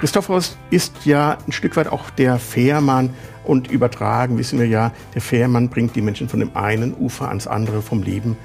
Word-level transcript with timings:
Christophorus 0.00 0.56
ist 0.70 1.04
ja 1.04 1.36
ein 1.46 1.52
Stück 1.52 1.76
weit 1.76 1.88
auch 1.88 2.08
der 2.08 2.38
Fährmann 2.38 3.10
und 3.44 3.70
übertragen 3.70 4.38
wissen 4.38 4.58
wir 4.58 4.66
ja, 4.66 4.92
der 5.14 5.20
Fährmann 5.20 5.68
bringt 5.68 5.94
die 5.94 6.00
Menschen 6.00 6.26
von 6.26 6.40
dem 6.40 6.56
einen 6.56 6.94
Ufer 6.94 7.28
ans 7.28 7.46
andere, 7.46 7.82
vom 7.82 8.02
Leben 8.02 8.38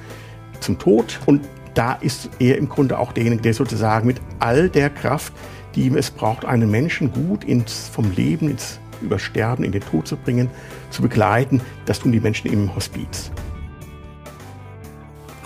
zum 0.60 0.78
Tod. 0.78 1.18
Und 1.26 1.48
da 1.74 1.94
ist 1.94 2.30
er 2.40 2.58
im 2.58 2.68
Grunde 2.68 3.00
auch 3.00 3.14
derjenige, 3.14 3.42
der 3.42 3.54
sozusagen 3.54 4.06
mit 4.06 4.20
all 4.40 4.68
der 4.68 4.90
Kraft, 4.90 5.32
die 5.76 5.88
es 5.96 6.12
braucht, 6.12 6.44
einen 6.44 6.70
Menschen 6.70 7.14
gut 7.14 7.46
ins, 7.46 7.88
vom 7.88 8.12
Leben 8.12 8.50
ins 8.50 8.82
Übersterben, 9.02 9.64
in 9.64 9.72
den 9.72 9.82
Tod 9.82 10.10
zu 10.10 10.18
bringen, 10.18 10.50
zu 10.90 11.02
begleiten, 11.02 11.62
das 11.86 12.00
tun 12.00 12.12
die 12.12 12.20
Menschen 12.20 12.52
im 12.52 12.76
Hospiz. 12.76 13.32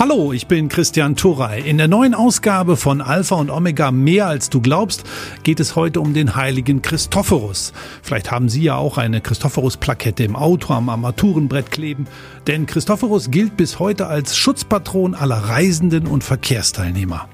Hallo, 0.02 0.32
ich 0.32 0.48
bin 0.48 0.70
Christian 0.70 1.18
Turrey. 1.18 1.70
In 1.70 1.78
der 1.78 1.90
neuen 1.90 2.14
Ausgabe 2.16 2.78
von 2.78 3.02
Alpha 3.02 3.36
und 3.36 3.50
Omega 3.50 3.92
Mehr 3.92 4.28
als 4.28 4.50
du 4.50 4.62
glaubst 4.62 5.04
geht 5.44 5.60
es 5.60 5.76
heute 5.76 6.00
um 6.00 6.14
den 6.14 6.38
heiligen 6.38 6.82
Christophorus. 6.82 7.74
Vielleicht 8.02 8.32
haben 8.32 8.48
Sie 8.48 8.62
ja 8.62 8.78
auch 8.78 8.98
eine 8.98 9.20
Christophorus-Plakette 9.20 10.24
im 10.24 10.38
Auto 10.38 10.74
am 10.74 10.88
Armaturenbrett 10.88 11.70
kleben, 11.70 12.07
denn 12.48 12.66
Christophorus 12.66 13.30
gilt 13.30 13.57
bis 13.57 13.80
heute 13.80 14.07
als 14.07 14.38
Schutzpatron 14.38 15.16
aller 15.16 15.36
Reisenden 15.36 16.07
und 16.07 16.24
Verkehrsteilnehmer. 16.24 17.28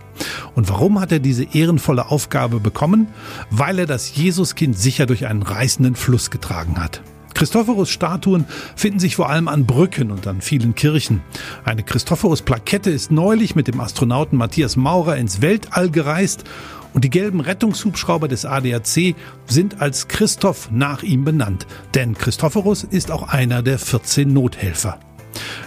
Und 0.55 0.67
warum 0.67 0.99
hat 0.99 1.11
er 1.11 1.19
diese 1.19 1.43
ehrenvolle 1.43 2.09
Aufgabe 2.09 2.59
bekommen? 2.59 3.09
Weil 3.51 3.77
er 3.77 3.85
das 3.85 4.15
Jesuskind 4.15 4.75
sicher 4.75 5.05
durch 5.05 5.27
einen 5.27 5.43
reißenden 5.43 5.93
Fluss 5.93 6.31
getragen 6.31 6.81
hat. 6.83 7.03
Christophorus-Statuen 7.35 8.45
finden 8.75 8.99
sich 8.99 9.15
vor 9.15 9.29
allem 9.29 9.47
an 9.47 9.67
Brücken 9.67 10.09
und 10.09 10.25
an 10.25 10.41
vielen 10.41 10.73
Kirchen. 10.73 11.21
Eine 11.63 11.83
Christophorus-Plakette 11.83 12.89
ist 12.89 13.11
neulich 13.11 13.55
mit 13.55 13.67
dem 13.67 13.79
Astronauten 13.79 14.37
Matthias 14.37 14.75
Maurer 14.75 15.17
ins 15.17 15.41
Weltall 15.41 15.91
gereist 15.91 16.45
und 16.93 17.03
die 17.03 17.09
gelben 17.09 17.41
Rettungshubschrauber 17.41 18.27
des 18.27 18.45
ADAC 18.45 19.15
sind 19.45 19.81
als 19.81 20.07
Christoph 20.07 20.69
nach 20.71 21.03
ihm 21.03 21.25
benannt, 21.25 21.67
denn 21.93 22.17
Christophorus 22.17 22.83
ist 22.83 23.11
auch 23.11 23.27
einer 23.27 23.61
der 23.61 23.77
14 23.77 24.31
Nothelfer. 24.31 24.97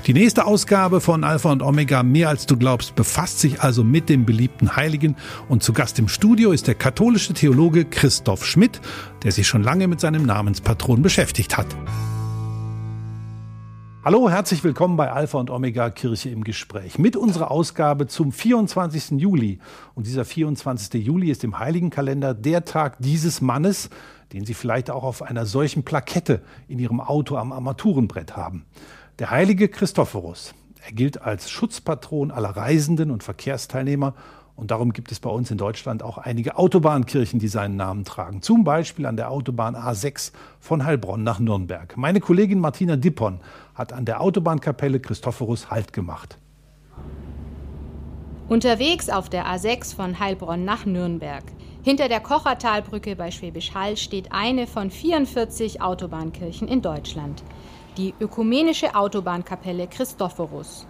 Die 0.06 0.14
nächste 0.14 0.46
Ausgabe 0.46 1.00
von 1.00 1.24
Alpha 1.24 1.52
und 1.52 1.62
Omega 1.62 2.02
Mehr 2.02 2.28
als 2.28 2.46
du 2.46 2.56
glaubst 2.56 2.94
befasst 2.94 3.40
sich 3.40 3.60
also 3.60 3.84
mit 3.84 4.08
dem 4.08 4.24
beliebten 4.24 4.76
Heiligen 4.76 5.16
und 5.48 5.62
zu 5.62 5.72
Gast 5.72 5.98
im 5.98 6.08
Studio 6.08 6.52
ist 6.52 6.66
der 6.66 6.74
katholische 6.74 7.34
Theologe 7.34 7.84
Christoph 7.84 8.44
Schmidt, 8.44 8.80
der 9.22 9.32
sich 9.32 9.46
schon 9.46 9.62
lange 9.62 9.88
mit 9.88 10.00
seinem 10.00 10.24
Namenspatron 10.24 11.02
beschäftigt 11.02 11.56
hat. 11.56 11.66
Hallo, 14.04 14.30
herzlich 14.30 14.64
willkommen 14.64 14.96
bei 14.96 15.12
Alpha 15.12 15.38
und 15.38 15.50
Omega 15.50 15.90
Kirche 15.90 16.30
im 16.30 16.42
Gespräch 16.42 16.98
mit 16.98 17.14
unserer 17.14 17.50
Ausgabe 17.50 18.06
zum 18.06 18.32
24. 18.32 19.20
Juli. 19.20 19.58
Und 19.94 20.06
dieser 20.06 20.24
24. 20.24 21.04
Juli 21.04 21.30
ist 21.30 21.44
im 21.44 21.58
Heiligenkalender 21.58 22.32
der 22.32 22.64
Tag 22.64 22.96
dieses 23.00 23.42
Mannes, 23.42 23.90
den 24.32 24.46
Sie 24.46 24.54
vielleicht 24.54 24.88
auch 24.88 25.04
auf 25.04 25.20
einer 25.20 25.44
solchen 25.44 25.82
Plakette 25.82 26.42
in 26.68 26.78
Ihrem 26.78 27.00
Auto 27.00 27.36
am 27.36 27.52
Armaturenbrett 27.52 28.34
haben. 28.34 28.64
Der 29.18 29.32
heilige 29.32 29.68
Christophorus. 29.68 30.54
Er 30.86 30.92
gilt 30.92 31.20
als 31.20 31.50
Schutzpatron 31.50 32.30
aller 32.30 32.50
Reisenden 32.50 33.10
und 33.10 33.24
Verkehrsteilnehmer 33.24 34.14
und 34.54 34.70
darum 34.70 34.92
gibt 34.92 35.10
es 35.10 35.18
bei 35.18 35.28
uns 35.28 35.50
in 35.50 35.58
Deutschland 35.58 36.04
auch 36.04 36.18
einige 36.18 36.56
Autobahnkirchen, 36.56 37.40
die 37.40 37.48
seinen 37.48 37.74
Namen 37.74 38.04
tragen. 38.04 38.42
Zum 38.42 38.62
Beispiel 38.62 39.06
an 39.06 39.16
der 39.16 39.32
Autobahn 39.32 39.74
A6 39.74 40.30
von 40.60 40.84
Heilbronn 40.84 41.24
nach 41.24 41.40
Nürnberg. 41.40 41.96
Meine 41.96 42.20
Kollegin 42.20 42.60
Martina 42.60 42.94
Dippon 42.94 43.40
hat 43.74 43.92
an 43.92 44.04
der 44.04 44.20
Autobahnkapelle 44.20 45.00
Christophorus 45.00 45.68
Halt 45.68 45.92
gemacht. 45.92 46.38
Unterwegs 48.48 49.08
auf 49.08 49.28
der 49.28 49.46
A6 49.46 49.96
von 49.96 50.20
Heilbronn 50.20 50.64
nach 50.64 50.86
Nürnberg. 50.86 51.42
Hinter 51.82 52.08
der 52.08 52.20
Kochertalbrücke 52.20 53.16
bei 53.16 53.32
Schwäbisch 53.32 53.74
Hall 53.74 53.96
steht 53.96 54.30
eine 54.30 54.68
von 54.68 54.92
44 54.92 55.82
Autobahnkirchen 55.82 56.68
in 56.68 56.82
Deutschland 56.82 57.42
die 57.98 58.14
Ökumenische 58.20 58.94
Autobahnkapelle 58.94 59.88
Christophorus. 59.88 60.86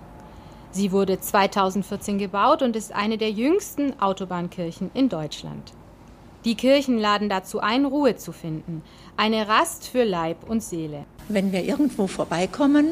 Sie 0.70 0.92
wurde 0.92 1.18
2014 1.18 2.18
gebaut 2.18 2.60
und 2.60 2.76
ist 2.76 2.94
eine 2.94 3.16
der 3.16 3.30
jüngsten 3.30 3.98
Autobahnkirchen 3.98 4.90
in 4.92 5.08
Deutschland. 5.08 5.72
Die 6.44 6.54
Kirchen 6.54 6.98
laden 6.98 7.30
dazu 7.30 7.60
ein, 7.60 7.86
Ruhe 7.86 8.16
zu 8.16 8.32
finden, 8.32 8.82
eine 9.16 9.48
Rast 9.48 9.88
für 9.88 10.04
Leib 10.04 10.48
und 10.48 10.62
Seele. 10.62 11.06
Wenn 11.28 11.50
wir 11.50 11.64
irgendwo 11.64 12.06
vorbeikommen, 12.06 12.86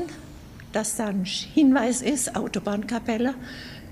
dass 0.73 0.97
da 0.97 1.07
ein 1.07 1.25
Hinweis 1.25 2.01
ist, 2.01 2.35
Autobahnkapelle, 2.35 3.35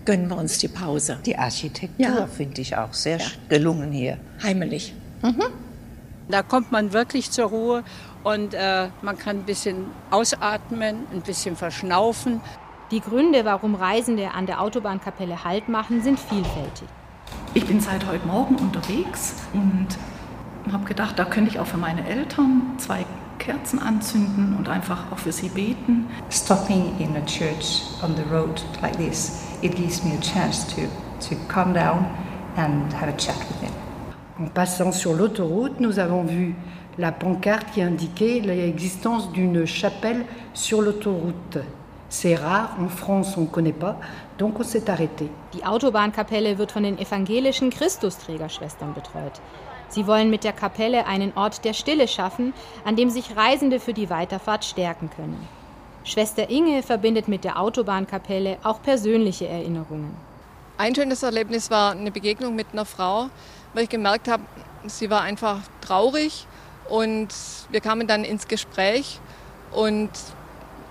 gönnen 0.06 0.28
wir 0.28 0.38
uns 0.38 0.58
die 0.58 0.68
Pause. 0.68 1.18
Die 1.24 1.36
Architektur 1.36 2.06
ja. 2.06 2.26
finde 2.26 2.62
ich 2.62 2.76
auch 2.76 2.94
sehr 2.94 3.18
ja. 3.18 3.26
gelungen 3.48 3.92
hier. 3.92 4.18
Heimelig. 4.42 4.94
Mhm. 5.22 5.44
Da 6.28 6.42
kommt 6.42 6.72
man 6.72 6.92
wirklich 6.94 7.30
zur 7.30 7.46
Ruhe 7.46 7.84
und 8.24 8.54
äh, 8.54 8.88
man 9.02 9.16
kann 9.18 9.38
ein 9.38 9.42
bisschen 9.44 9.86
ausatmen, 10.10 11.06
ein 11.12 11.20
bisschen 11.20 11.56
verschnaufen. 11.56 12.40
Die 12.90 13.00
Gründe, 13.00 13.44
warum 13.44 13.74
Reisende 13.74 14.32
an 14.32 14.46
der 14.46 14.60
Autobahnkapelle 14.60 15.44
Halt 15.44 15.68
machen, 15.68 16.02
sind 16.02 16.18
vielfältig. 16.18 16.88
Ich 17.54 17.66
bin 17.66 17.80
seit 17.80 18.06
heute 18.06 18.26
Morgen 18.26 18.56
unterwegs 18.56 19.36
und 19.52 19.88
habe 20.72 20.84
gedacht, 20.84 21.18
da 21.18 21.24
könnte 21.24 21.50
ich 21.50 21.58
auch 21.60 21.66
für 21.66 21.76
meine 21.76 22.06
Eltern 22.06 22.74
zwei 22.78 23.04
Kerzen 23.38 23.78
anzünden 23.78 24.56
und 24.56 24.68
einfach 24.68 25.12
auch 25.12 25.18
für 25.18 25.32
sie 25.32 25.48
beten. 25.48 26.06
Stopping 26.30 26.98
in 26.98 27.16
a 27.16 27.24
church 27.26 27.82
on 28.02 28.16
the 28.16 28.22
road 28.34 28.62
like 28.80 28.96
this, 28.96 29.44
it 29.60 29.74
gives 29.76 30.02
me 30.02 30.12
a 30.16 30.20
chance 30.20 30.66
to, 30.74 30.82
to 31.28 31.36
calm 31.48 31.74
down 31.74 32.06
and 32.56 32.92
have 32.94 33.08
a 33.08 33.16
chat 33.16 33.36
with 33.36 33.60
them. 33.60 33.72
En 34.38 34.48
passant 34.48 34.92
sur 34.92 35.14
l'autoroute, 35.14 35.78
nous 35.78 35.98
avons 35.98 36.24
vu 36.24 36.56
la 36.98 37.12
pancarte 37.12 37.72
qui 37.72 37.82
indiquait 37.82 38.40
l'existence 38.40 39.30
d'une 39.32 39.66
chapelle 39.66 40.24
sur 40.52 40.82
l'autoroute. 40.82 41.58
C'est 42.08 42.36
rare, 42.36 42.76
en 42.80 42.88
France 42.88 43.36
on 43.36 43.42
ne 43.42 43.46
connaît 43.46 43.72
pas, 43.72 43.98
donc 44.38 44.60
on 44.60 44.62
s'est 44.62 44.88
arrêté. 44.88 45.28
Die 45.52 45.64
Autobahnkapelle 45.64 46.58
wird 46.58 46.70
von 46.70 46.84
den 46.84 46.98
evangelischen 46.98 47.70
Christusträgerschwestern 47.70 48.94
betreut. 48.94 49.40
Sie 49.88 50.06
wollen 50.06 50.30
mit 50.30 50.44
der 50.44 50.52
Kapelle 50.52 51.06
einen 51.06 51.32
Ort 51.36 51.64
der 51.64 51.72
Stille 51.72 52.08
schaffen, 52.08 52.52
an 52.84 52.96
dem 52.96 53.10
sich 53.10 53.36
Reisende 53.36 53.80
für 53.80 53.92
die 53.92 54.10
Weiterfahrt 54.10 54.64
stärken 54.64 55.10
können. 55.10 55.48
Schwester 56.04 56.50
Inge 56.50 56.82
verbindet 56.82 57.28
mit 57.28 57.44
der 57.44 57.58
Autobahnkapelle 57.58 58.58
auch 58.62 58.82
persönliche 58.82 59.48
Erinnerungen. 59.48 60.14
Ein 60.76 60.94
schönes 60.94 61.22
Erlebnis 61.22 61.70
war 61.70 61.92
eine 61.92 62.10
Begegnung 62.10 62.54
mit 62.54 62.66
einer 62.72 62.84
Frau, 62.84 63.28
weil 63.72 63.84
ich 63.84 63.88
gemerkt 63.88 64.28
habe, 64.28 64.42
sie 64.86 65.08
war 65.10 65.22
einfach 65.22 65.60
traurig 65.80 66.46
und 66.88 67.28
wir 67.70 67.80
kamen 67.80 68.06
dann 68.06 68.24
ins 68.24 68.48
Gespräch 68.48 69.20
und 69.72 70.10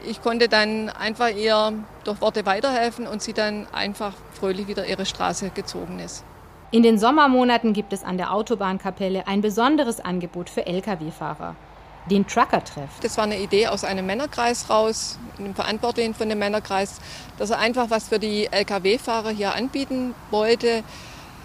ich 0.06 0.22
konnte 0.22 0.50
dann 0.50 0.90
einfach 0.90 1.30
ihr 1.30 1.74
durch 2.04 2.20
Worte 2.22 2.46
weiterhelfen 2.46 3.08
und 3.08 3.22
sie 3.22 3.34
dann 3.34 3.68
einfach 3.72 4.14
fröhlich 4.34 4.68
wieder 4.68 4.86
ihre 4.86 5.06
Straße 5.06 5.52
gezogen 5.52 6.00
ist. 6.00 6.24
In 6.72 6.84
den 6.84 6.98
Sommermonaten 6.98 7.74
gibt 7.74 7.94
es 7.94 8.04
an 8.04 8.18
der 8.18 8.34
Autobahnkapelle 8.34 9.28
ein 9.28 9.42
besonderes 9.42 10.00
Angebot 10.00 10.50
für 10.50 10.66
Lkw-Fahrer. 10.66 11.56
Den 12.10 12.28
Trucker-Treff. 12.28 12.90
Das 13.02 13.16
war 13.16 13.24
eine 13.24 13.40
Idee 13.40 13.68
aus 13.68 13.86
einem 13.86 14.06
Männerkreis 14.06 14.70
raus, 14.70 15.18
einem 15.38 15.56
Verantwortlichen 15.56 16.14
von 16.14 16.28
dem 16.28 16.40
Männerkreis, 16.40 17.00
dass 17.38 17.52
er 17.52 17.60
einfach 17.60 17.90
was 17.92 18.10
für 18.10 18.20
die 18.20 18.48
Lkw-Fahrer 18.52 19.30
hier 19.30 19.54
anbieten 19.54 20.14
wollte, 20.32 20.84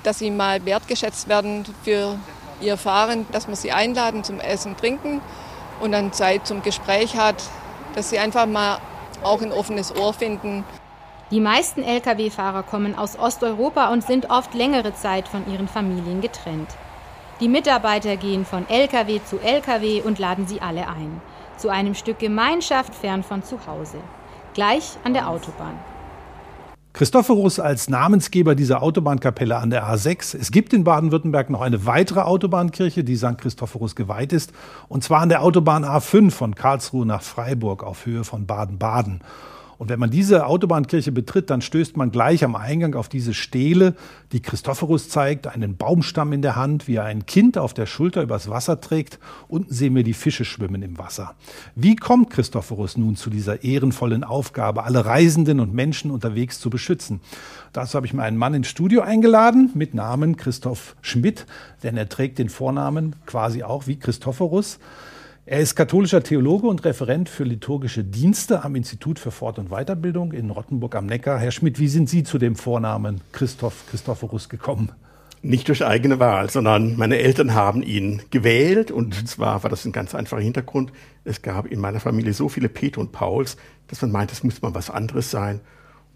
dass 0.02 0.18
sie 0.18 0.30
mal 0.30 0.64
wertgeschätzt 0.64 1.28
werden 1.28 1.64
für 1.84 2.18
ihr 2.60 2.76
Fahren, 2.76 3.26
dass 3.32 3.48
wir 3.48 3.56
sie 3.56 3.72
einladen 3.72 4.24
zum 4.24 4.40
Essen, 4.40 4.76
Trinken 4.76 5.20
und 5.80 5.92
dann 5.92 6.12
Zeit 6.12 6.46
zum 6.46 6.62
Gespräch 6.62 7.16
hat, 7.16 7.36
dass 7.94 8.10
sie 8.10 8.18
einfach 8.18 8.46
mal 8.46 8.78
auch 9.22 9.42
ein 9.42 9.52
offenes 9.52 9.94
Ohr 9.96 10.12
finden. 10.12 10.64
Die 11.30 11.40
meisten 11.40 11.82
Lkw-Fahrer 11.82 12.62
kommen 12.62 12.96
aus 12.96 13.18
Osteuropa 13.18 13.88
und 13.92 14.02
sind 14.02 14.30
oft 14.30 14.54
längere 14.54 14.94
Zeit 14.94 15.28
von 15.28 15.50
ihren 15.52 15.68
Familien 15.68 16.20
getrennt. 16.20 16.70
Die 17.40 17.48
Mitarbeiter 17.48 18.16
gehen 18.16 18.44
von 18.44 18.68
Lkw 18.68 19.20
zu 19.24 19.38
Lkw 19.38 20.02
und 20.02 20.18
laden 20.18 20.46
sie 20.46 20.60
alle 20.60 20.88
ein. 20.88 21.20
Zu 21.56 21.68
einem 21.68 21.94
Stück 21.94 22.18
Gemeinschaft 22.18 22.94
fern 22.94 23.22
von 23.22 23.42
zu 23.42 23.58
Hause. 23.66 23.98
Gleich 24.54 24.96
an 25.04 25.12
der 25.12 25.28
Autobahn. 25.28 25.78
Christophorus 26.94 27.60
als 27.60 27.88
Namensgeber 27.88 28.54
dieser 28.54 28.82
Autobahnkapelle 28.82 29.56
an 29.56 29.70
der 29.70 29.86
A6. 29.86 30.36
Es 30.36 30.50
gibt 30.50 30.72
in 30.72 30.84
Baden-Württemberg 30.84 31.50
noch 31.50 31.60
eine 31.60 31.86
weitere 31.86 32.20
Autobahnkirche, 32.20 33.04
die 33.04 33.16
St. 33.16 33.38
Christophorus 33.38 33.94
geweiht 33.94 34.32
ist, 34.32 34.52
und 34.88 35.04
zwar 35.04 35.20
an 35.20 35.28
der 35.28 35.42
Autobahn 35.42 35.84
A5 35.84 36.30
von 36.30 36.54
Karlsruhe 36.54 37.06
nach 37.06 37.22
Freiburg 37.22 37.84
auf 37.84 38.06
Höhe 38.06 38.24
von 38.24 38.46
Baden-Baden. 38.46 39.20
Und 39.78 39.90
wenn 39.90 40.00
man 40.00 40.10
diese 40.10 40.46
Autobahnkirche 40.46 41.12
betritt, 41.12 41.50
dann 41.50 41.62
stößt 41.62 41.96
man 41.96 42.10
gleich 42.10 42.42
am 42.42 42.56
Eingang 42.56 42.96
auf 42.96 43.08
diese 43.08 43.32
Stele, 43.32 43.94
die 44.32 44.42
Christophorus 44.42 45.08
zeigt, 45.08 45.46
einen 45.46 45.76
Baumstamm 45.76 46.32
in 46.32 46.42
der 46.42 46.56
Hand, 46.56 46.88
wie 46.88 46.96
er 46.96 47.04
ein 47.04 47.26
Kind 47.26 47.56
auf 47.56 47.74
der 47.74 47.86
Schulter 47.86 48.22
übers 48.22 48.50
Wasser 48.50 48.80
trägt. 48.80 49.20
Unten 49.46 49.72
sehen 49.72 49.94
wir 49.94 50.02
die 50.02 50.14
Fische 50.14 50.44
schwimmen 50.44 50.82
im 50.82 50.98
Wasser. 50.98 51.36
Wie 51.76 51.94
kommt 51.94 52.30
Christophorus 52.30 52.96
nun 52.96 53.14
zu 53.14 53.30
dieser 53.30 53.62
ehrenvollen 53.62 54.24
Aufgabe, 54.24 54.82
alle 54.82 55.04
Reisenden 55.04 55.60
und 55.60 55.72
Menschen 55.72 56.10
unterwegs 56.10 56.58
zu 56.58 56.70
beschützen? 56.70 57.20
Dazu 57.72 57.94
habe 57.94 58.06
ich 58.06 58.12
mir 58.12 58.22
einen 58.22 58.36
Mann 58.36 58.54
ins 58.54 58.66
Studio 58.66 59.02
eingeladen 59.02 59.70
mit 59.74 59.94
Namen 59.94 60.36
Christoph 60.36 60.96
Schmidt, 61.02 61.46
denn 61.84 61.96
er 61.96 62.08
trägt 62.08 62.40
den 62.40 62.48
Vornamen 62.48 63.14
quasi 63.26 63.62
auch 63.62 63.86
wie 63.86 63.96
Christophorus. 63.96 64.80
Er 65.50 65.60
ist 65.60 65.76
katholischer 65.76 66.22
Theologe 66.22 66.66
und 66.66 66.84
Referent 66.84 67.30
für 67.30 67.44
liturgische 67.44 68.04
Dienste 68.04 68.64
am 68.64 68.74
Institut 68.74 69.18
für 69.18 69.30
Fort- 69.30 69.58
und 69.58 69.70
Weiterbildung 69.70 70.32
in 70.32 70.50
Rottenburg 70.50 70.94
am 70.94 71.06
Neckar. 71.06 71.38
Herr 71.38 71.52
Schmidt, 71.52 71.78
wie 71.78 71.88
sind 71.88 72.10
Sie 72.10 72.22
zu 72.22 72.36
dem 72.36 72.54
Vornamen 72.54 73.22
Christoph 73.32 73.86
Christophorus 73.88 74.50
gekommen? 74.50 74.92
Nicht 75.40 75.68
durch 75.68 75.86
eigene 75.86 76.20
Wahl, 76.20 76.50
sondern 76.50 76.98
meine 76.98 77.16
Eltern 77.16 77.54
haben 77.54 77.82
ihn 77.82 78.20
gewählt 78.30 78.90
und 78.90 79.26
zwar 79.26 79.62
war 79.62 79.70
das 79.70 79.86
ein 79.86 79.92
ganz 79.92 80.14
einfacher 80.14 80.42
Hintergrund. 80.42 80.92
Es 81.24 81.40
gab 81.40 81.64
in 81.64 81.80
meiner 81.80 82.00
Familie 82.00 82.34
so 82.34 82.50
viele 82.50 82.68
Peter 82.68 83.00
und 83.00 83.12
Pauls, 83.12 83.56
dass 83.86 84.02
man 84.02 84.12
meint, 84.12 84.30
es 84.30 84.44
muss 84.44 84.60
mal 84.60 84.74
was 84.74 84.90
anderes 84.90 85.30
sein. 85.30 85.62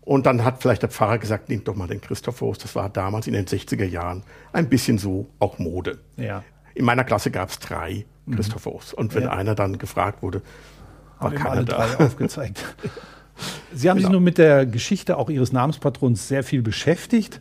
Und 0.02 0.26
dann 0.26 0.44
hat 0.44 0.60
vielleicht 0.60 0.82
der 0.82 0.90
Pfarrer 0.90 1.16
gesagt, 1.16 1.48
nehmt 1.48 1.66
doch 1.68 1.74
mal 1.74 1.88
den 1.88 2.02
Christophorus. 2.02 2.58
Das 2.58 2.74
war 2.74 2.90
damals 2.90 3.26
in 3.26 3.32
den 3.32 3.46
60er 3.46 3.86
Jahren 3.86 4.24
ein 4.52 4.68
bisschen 4.68 4.98
so 4.98 5.30
auch 5.38 5.58
Mode. 5.58 6.00
Ja. 6.18 6.44
In 6.74 6.84
meiner 6.84 7.04
Klasse 7.04 7.30
gab 7.30 7.48
es 7.48 7.58
drei 7.58 8.04
mhm. 8.26 8.36
Christophorus. 8.36 8.92
Und 8.92 9.14
wenn 9.14 9.24
ja. 9.24 9.30
einer 9.30 9.54
dann 9.54 9.78
gefragt 9.78 10.22
wurde, 10.22 10.42
war 11.18 11.30
haben 11.30 11.36
keiner 11.36 11.50
alle 11.50 11.64
da. 11.64 11.86
drei 11.86 12.04
aufgezeigt. 12.06 12.64
Sie 13.74 13.88
haben 13.88 13.96
genau. 13.96 14.08
sich 14.08 14.12
nun 14.12 14.24
mit 14.24 14.38
der 14.38 14.66
Geschichte 14.66 15.16
auch 15.16 15.30
Ihres 15.30 15.52
Namenspatrons 15.52 16.28
sehr 16.28 16.44
viel 16.44 16.62
beschäftigt. 16.62 17.40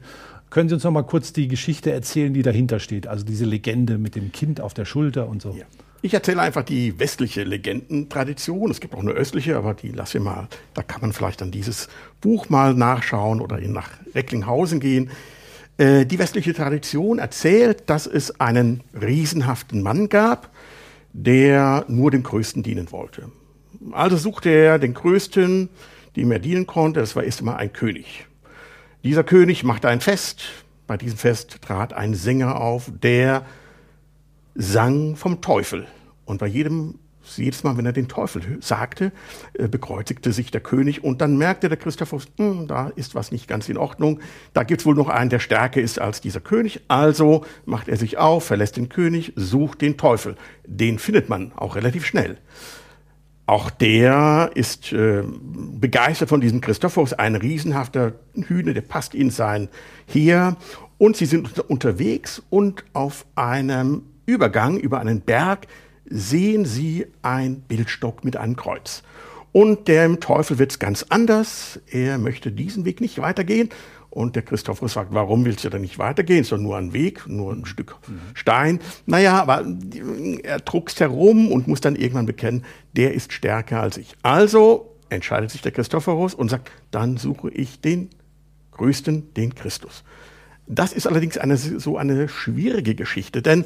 Können 0.49 0.69
Sie 0.69 0.75
uns 0.75 0.83
noch 0.83 0.91
mal 0.91 1.03
kurz 1.03 1.33
die 1.33 1.47
Geschichte 1.47 1.91
erzählen, 1.91 2.33
die 2.33 2.41
dahinter 2.41 2.79
steht? 2.79 3.07
Also 3.07 3.25
diese 3.25 3.45
Legende 3.45 3.97
mit 3.97 4.15
dem 4.15 4.31
Kind 4.31 4.59
auf 4.61 4.73
der 4.73 4.85
Schulter 4.85 5.27
und 5.27 5.41
so. 5.41 5.51
Ja. 5.51 5.65
Ich 6.03 6.15
erzähle 6.15 6.41
einfach 6.41 6.63
die 6.63 6.97
westliche 6.97 7.43
Legendentradition. 7.43 8.71
Es 8.71 8.79
gibt 8.79 8.95
auch 8.95 9.01
eine 9.01 9.11
östliche, 9.11 9.55
aber 9.55 9.75
die 9.75 9.89
lasse 9.89 10.17
ich 10.17 10.23
mal. 10.23 10.47
Da 10.73 10.81
kann 10.81 11.01
man 11.01 11.13
vielleicht 11.13 11.41
dann 11.41 11.51
dieses 11.51 11.89
Buch 12.21 12.49
mal 12.49 12.73
nachschauen 12.73 13.39
oder 13.39 13.59
nach 13.59 13.89
Recklinghausen 14.15 14.79
gehen. 14.79 15.11
Äh, 15.77 16.05
die 16.05 16.17
westliche 16.17 16.53
Tradition 16.53 17.19
erzählt, 17.19 17.83
dass 17.85 18.07
es 18.07 18.41
einen 18.41 18.81
riesenhaften 18.99 19.83
Mann 19.83 20.09
gab, 20.09 20.49
der 21.13 21.85
nur 21.87 22.11
dem 22.11 22.23
Größten 22.23 22.63
dienen 22.63 22.91
wollte. 22.91 23.31
Also 23.91 24.17
suchte 24.17 24.49
er 24.49 24.79
den 24.79 24.93
Größten, 24.93 25.69
dem 26.15 26.31
er 26.31 26.39
dienen 26.39 26.67
konnte. 26.67 26.99
Das 26.99 27.15
war 27.15 27.23
erst 27.23 27.39
einmal 27.39 27.57
ein 27.57 27.73
König. 27.73 28.27
Dieser 29.03 29.23
König 29.23 29.63
machte 29.63 29.87
ein 29.89 30.01
Fest. 30.01 30.43
Bei 30.87 30.97
diesem 30.97 31.17
Fest 31.17 31.61
trat 31.61 31.93
ein 31.93 32.13
Sänger 32.13 32.59
auf, 32.59 32.91
der 33.01 33.45
sang 34.55 35.15
vom 35.15 35.41
Teufel. 35.41 35.87
Und 36.25 36.39
bei 36.39 36.47
jedem, 36.47 36.99
jedes 37.35 37.63
Mal, 37.63 37.77
wenn 37.77 37.85
er 37.85 37.93
den 37.93 38.07
Teufel 38.07 38.41
sagte, 38.61 39.11
äh, 39.53 39.67
bekreuzigte 39.67 40.31
sich 40.31 40.51
der 40.51 40.61
König 40.61 41.03
und 41.03 41.21
dann 41.21 41.37
merkte 41.37 41.69
der 41.69 41.77
Christophorus, 41.77 42.27
hm, 42.37 42.67
da 42.67 42.89
ist 42.95 43.15
was 43.15 43.31
nicht 43.31 43.47
ganz 43.47 43.69
in 43.69 43.77
Ordnung. 43.77 44.19
Da 44.53 44.63
gibt 44.63 44.81
es 44.81 44.85
wohl 44.85 44.95
noch 44.95 45.09
einen, 45.09 45.29
der 45.29 45.39
stärker 45.39 45.81
ist 45.81 45.99
als 45.99 46.21
dieser 46.21 46.39
König. 46.39 46.81
Also 46.87 47.45
macht 47.65 47.87
er 47.87 47.97
sich 47.97 48.17
auf, 48.17 48.45
verlässt 48.45 48.77
den 48.77 48.89
König, 48.89 49.33
sucht 49.35 49.81
den 49.81 49.97
Teufel. 49.97 50.35
Den 50.65 50.99
findet 50.99 51.29
man 51.29 51.51
auch 51.55 51.75
relativ 51.75 52.05
schnell. 52.05 52.37
Auch 53.45 53.69
der 53.69 54.51
ist 54.53 54.93
äh, 54.93 55.23
begeistert 55.23 56.29
von 56.29 56.39
diesem 56.39 56.61
Christophorus, 56.61 57.13
ein 57.13 57.35
riesenhafter 57.35 58.13
Hühner, 58.33 58.73
der 58.73 58.81
passt 58.81 59.13
in 59.13 59.29
sein 59.29 59.67
Heer. 60.05 60.55
Und 60.97 61.17
sie 61.17 61.25
sind 61.25 61.59
unterwegs 61.59 62.41
und 62.49 62.85
auf 62.93 63.25
einem 63.35 64.03
Übergang 64.25 64.77
über 64.77 64.99
einen 64.99 65.21
Berg 65.21 65.67
sehen 66.11 66.65
sie 66.65 67.07
ein 67.21 67.61
Bildstock 67.61 68.23
mit 68.23 68.37
einem 68.37 68.55
Kreuz. 68.55 69.03
Und 69.53 69.87
dem 69.87 70.19
Teufel 70.19 70.59
wird 70.59 70.71
es 70.71 70.79
ganz 70.79 71.05
anders. 71.09 71.79
Er 71.89 72.17
möchte 72.17 72.51
diesen 72.51 72.85
Weg 72.85 73.01
nicht 73.01 73.19
weitergehen. 73.19 73.69
Und 74.09 74.35
der 74.35 74.43
Christophorus 74.43 74.93
sagt, 74.93 75.13
warum 75.13 75.45
willst 75.45 75.63
du 75.63 75.69
denn 75.69 75.81
nicht 75.81 75.97
weitergehen? 75.97 76.41
Ist 76.41 76.51
doch 76.51 76.57
nur 76.57 76.77
ein 76.77 76.91
Weg, 76.91 77.27
nur 77.27 77.53
ein 77.53 77.65
Stück 77.65 77.95
mhm. 78.07 78.19
Stein. 78.33 78.79
Naja, 79.05 79.41
aber 79.41 79.65
er 80.43 80.59
druckst 80.59 80.99
herum 80.99 81.49
und 81.49 81.67
muss 81.67 81.79
dann 81.79 81.95
irgendwann 81.95 82.25
bekennen, 82.25 82.65
der 82.93 83.13
ist 83.13 83.31
stärker 83.31 83.81
als 83.81 83.97
ich. 83.97 84.15
Also 84.21 84.95
entscheidet 85.09 85.51
sich 85.51 85.61
der 85.61 85.71
Christophorus 85.71 86.33
und 86.33 86.49
sagt, 86.49 86.71
dann 86.91 87.15
suche 87.15 87.49
ich 87.51 87.79
den 87.79 88.09
Größten, 88.71 89.33
den 89.33 89.55
Christus. 89.55 90.03
Das 90.67 90.91
ist 90.91 91.07
allerdings 91.07 91.37
eine, 91.37 91.57
so 91.57 91.97
eine 91.97 92.27
schwierige 92.27 92.95
Geschichte, 92.95 93.41
denn 93.41 93.65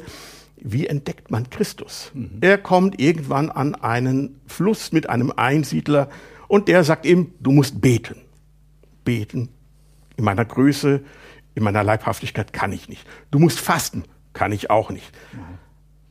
wie 0.56 0.86
entdeckt 0.86 1.30
man 1.30 1.50
Christus? 1.50 2.10
Mhm. 2.14 2.38
Er 2.40 2.58
kommt 2.58 3.00
irgendwann 3.00 3.50
an 3.50 3.74
einen 3.74 4.40
Fluss 4.46 4.92
mit 4.92 5.08
einem 5.08 5.32
Einsiedler 5.36 6.08
und 6.48 6.68
der 6.68 6.84
sagt 6.84 7.06
ihm, 7.06 7.32
du 7.40 7.52
musst 7.52 7.80
beten. 7.80 8.16
Beten. 9.04 9.48
In 10.16 10.24
meiner 10.24 10.44
Größe, 10.44 11.02
in 11.54 11.62
meiner 11.62 11.84
Leibhaftigkeit 11.84 12.52
kann 12.52 12.72
ich 12.72 12.88
nicht. 12.88 13.06
Du 13.30 13.38
musst 13.38 13.60
fasten. 13.60 14.04
Kann 14.32 14.52
ich 14.52 14.70
auch 14.70 14.90
nicht. 14.90 15.12
Mhm. 15.32 15.58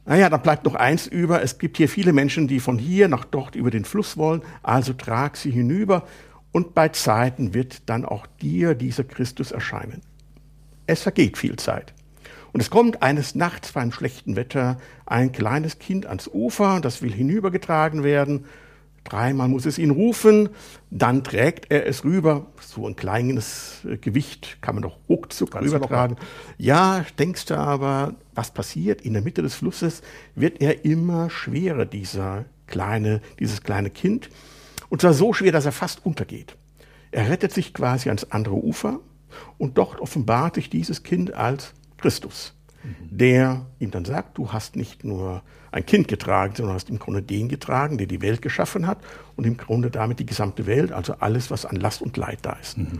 Naja, 0.06 0.30
dann 0.30 0.42
bleibt 0.42 0.66
noch 0.66 0.76
eins 0.76 1.08
über. 1.08 1.42
Es 1.42 1.58
gibt 1.58 1.78
hier 1.78 1.90
viele 1.90 2.14
Menschen, 2.14 2.48
die 2.48 2.60
von 2.60 2.78
hier 2.78 3.08
nach 3.08 3.26
dort 3.26 3.56
über 3.56 3.72
den 3.72 3.86
Fluss 3.86 4.18
wollen. 4.18 4.44
Also 4.62 4.94
trag 4.94 5.36
sie 5.36 5.52
hinüber 5.52 6.08
und 6.52 6.76
bei 6.76 6.90
Zeiten 6.90 7.54
wird 7.54 7.90
dann 7.90 8.06
auch 8.06 8.28
dir 8.42 8.76
dieser 8.76 9.04
Christus 9.04 9.52
erscheinen. 9.52 10.02
Es 10.86 11.02
vergeht 11.02 11.38
viel 11.38 11.56
Zeit. 11.56 11.95
Und 12.56 12.62
es 12.62 12.70
kommt 12.70 13.04
eines 13.04 13.36
Nachts 13.36 13.74
bei 13.74 13.82
einem 13.82 13.92
schlechten 13.92 14.38
Wetter 14.38 14.78
ein 15.06 15.34
kleines 15.34 15.78
Kind 15.78 16.06
ans 16.06 16.30
Ufer, 16.30 16.80
das 16.80 17.02
will 17.02 17.12
hinübergetragen 17.12 18.02
werden. 18.02 18.46
Dreimal 19.04 19.50
muss 19.50 19.66
es 19.66 19.78
ihn 19.78 19.90
rufen, 19.90 20.48
dann 20.90 21.26
trägt 21.26 21.70
er 21.70 21.86
es 21.86 22.06
rüber. 22.06 22.46
So 22.62 22.88
ein 22.88 22.96
kleines 22.96 23.84
äh, 23.84 23.98
Gewicht 23.98 24.60
kann 24.62 24.76
man 24.76 24.84
doch 24.84 24.96
ruckzuck 25.10 25.52
Ganz 25.52 25.66
rübertragen. 25.66 26.16
Locker. 26.16 26.28
Ja, 26.58 27.06
denkst 27.20 27.48
du 27.48 27.58
aber, 27.58 28.16
was 28.36 28.52
passiert? 28.52 29.02
In 29.02 29.12
der 29.12 29.22
Mitte 29.22 29.42
des 29.42 29.56
Flusses 29.56 30.02
wird 30.34 30.62
er 30.62 30.86
immer 30.86 31.30
schwerer, 31.30 31.86
dieser 31.86 32.46
kleine, 32.68 33.20
dieses 33.38 33.64
kleine 33.64 33.90
Kind. 33.90 34.30
Und 34.88 35.02
zwar 35.02 35.12
so 35.12 35.34
schwer, 35.34 35.52
dass 35.52 35.66
er 35.66 35.74
fast 35.74 36.06
untergeht. 36.06 36.56
Er 37.12 37.30
rettet 37.30 37.52
sich 37.52 37.74
quasi 37.74 38.08
ans 38.08 38.24
andere 38.32 38.56
Ufer 38.56 39.02
und 39.58 39.78
dort 39.78 40.00
offenbart 40.00 40.56
sich 40.56 40.70
dieses 40.70 41.04
Kind 41.04 41.34
als 41.34 41.74
Christus, 42.06 42.54
der 43.10 43.66
ihm 43.80 43.90
dann 43.90 44.06
sagt, 44.06 44.38
du 44.38 44.54
hast 44.54 44.76
nicht 44.76 45.04
nur 45.04 45.42
ein 45.72 45.84
Kind 45.88 46.08
getragen, 46.08 46.54
sondern 46.56 46.76
hast 46.76 46.88
im 46.92 47.00
Grunde 47.00 47.24
den 47.24 47.50
getragen, 47.50 47.98
der 47.98 48.06
die 48.06 48.22
Welt 48.22 48.44
geschaffen 48.44 48.86
hat 48.86 49.00
und 49.36 49.48
im 49.48 49.58
Grunde 49.58 49.90
damit 49.90 50.20
die 50.20 50.26
gesamte 50.28 50.68
Welt, 50.68 50.92
also 50.92 51.16
alles, 51.20 51.50
was 51.50 51.66
an 51.66 51.78
Last 51.78 52.04
und 52.04 52.16
Leid 52.16 52.40
da 52.44 52.54
ist. 52.62 52.78
Mhm. 52.78 53.00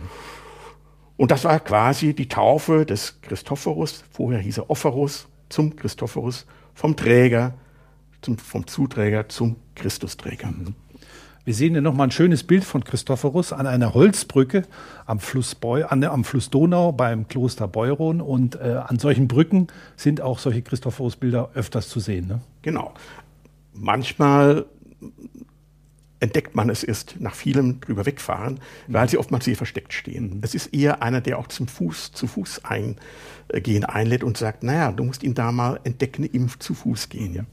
Und 1.16 1.30
das 1.30 1.44
war 1.44 1.60
quasi 1.60 2.14
die 2.14 2.28
Taufe 2.28 2.84
des 2.84 3.20
Christophorus, 3.22 4.02
vorher 4.10 4.40
hieß 4.40 4.58
er 4.58 4.70
Opherus, 4.70 5.28
zum 5.50 5.76
Christophorus, 5.76 6.46
vom 6.74 6.96
Träger, 6.96 7.54
zum, 8.22 8.38
vom 8.38 8.66
Zuträger 8.66 9.28
zum 9.28 9.54
Christusträger. 9.76 10.48
Mhm. 10.48 10.74
Wir 11.46 11.54
sehen 11.54 11.74
hier 11.74 11.80
nochmal 11.80 12.08
ein 12.08 12.10
schönes 12.10 12.42
Bild 12.42 12.64
von 12.64 12.82
Christophorus 12.82 13.52
an 13.52 13.68
einer 13.68 13.94
Holzbrücke 13.94 14.64
am 15.04 15.20
Fluss, 15.20 15.54
Beu, 15.54 15.84
an, 15.84 16.02
am 16.02 16.24
Fluss 16.24 16.50
Donau 16.50 16.90
beim 16.90 17.28
Kloster 17.28 17.68
Beuron. 17.68 18.20
Und 18.20 18.56
äh, 18.56 18.80
an 18.84 18.98
solchen 18.98 19.28
Brücken 19.28 19.68
sind 19.94 20.20
auch 20.20 20.40
solche 20.40 20.62
Christophorus-Bilder 20.62 21.50
öfters 21.54 21.88
zu 21.88 22.00
sehen. 22.00 22.26
Ne? 22.26 22.40
Genau. 22.62 22.94
Manchmal 23.72 24.66
entdeckt 26.18 26.56
man 26.56 26.68
es 26.68 26.82
erst 26.82 27.20
nach 27.20 27.36
vielem 27.36 27.80
drüber 27.80 28.06
wegfahren, 28.06 28.54
mhm. 28.88 28.92
weil 28.92 29.08
sie 29.08 29.16
oftmals 29.16 29.44
hier 29.44 29.56
versteckt 29.56 29.92
stehen. 29.92 30.38
Mhm. 30.38 30.40
Es 30.42 30.52
ist 30.56 30.74
eher 30.74 31.00
einer, 31.00 31.20
der 31.20 31.38
auch 31.38 31.46
zum 31.46 31.68
Fuß, 31.68 32.10
zu 32.10 32.26
Fuß 32.26 32.62
eingehen 32.64 33.84
einlädt 33.84 34.24
und 34.24 34.36
sagt, 34.36 34.64
naja, 34.64 34.90
du 34.90 35.04
musst 35.04 35.22
ihn 35.22 35.34
da 35.34 35.52
mal 35.52 35.78
entdecken, 35.84 36.24
im 36.24 36.50
zu 36.58 36.74
Fuß 36.74 37.08
gehen. 37.08 37.34
Ja. 37.36 37.44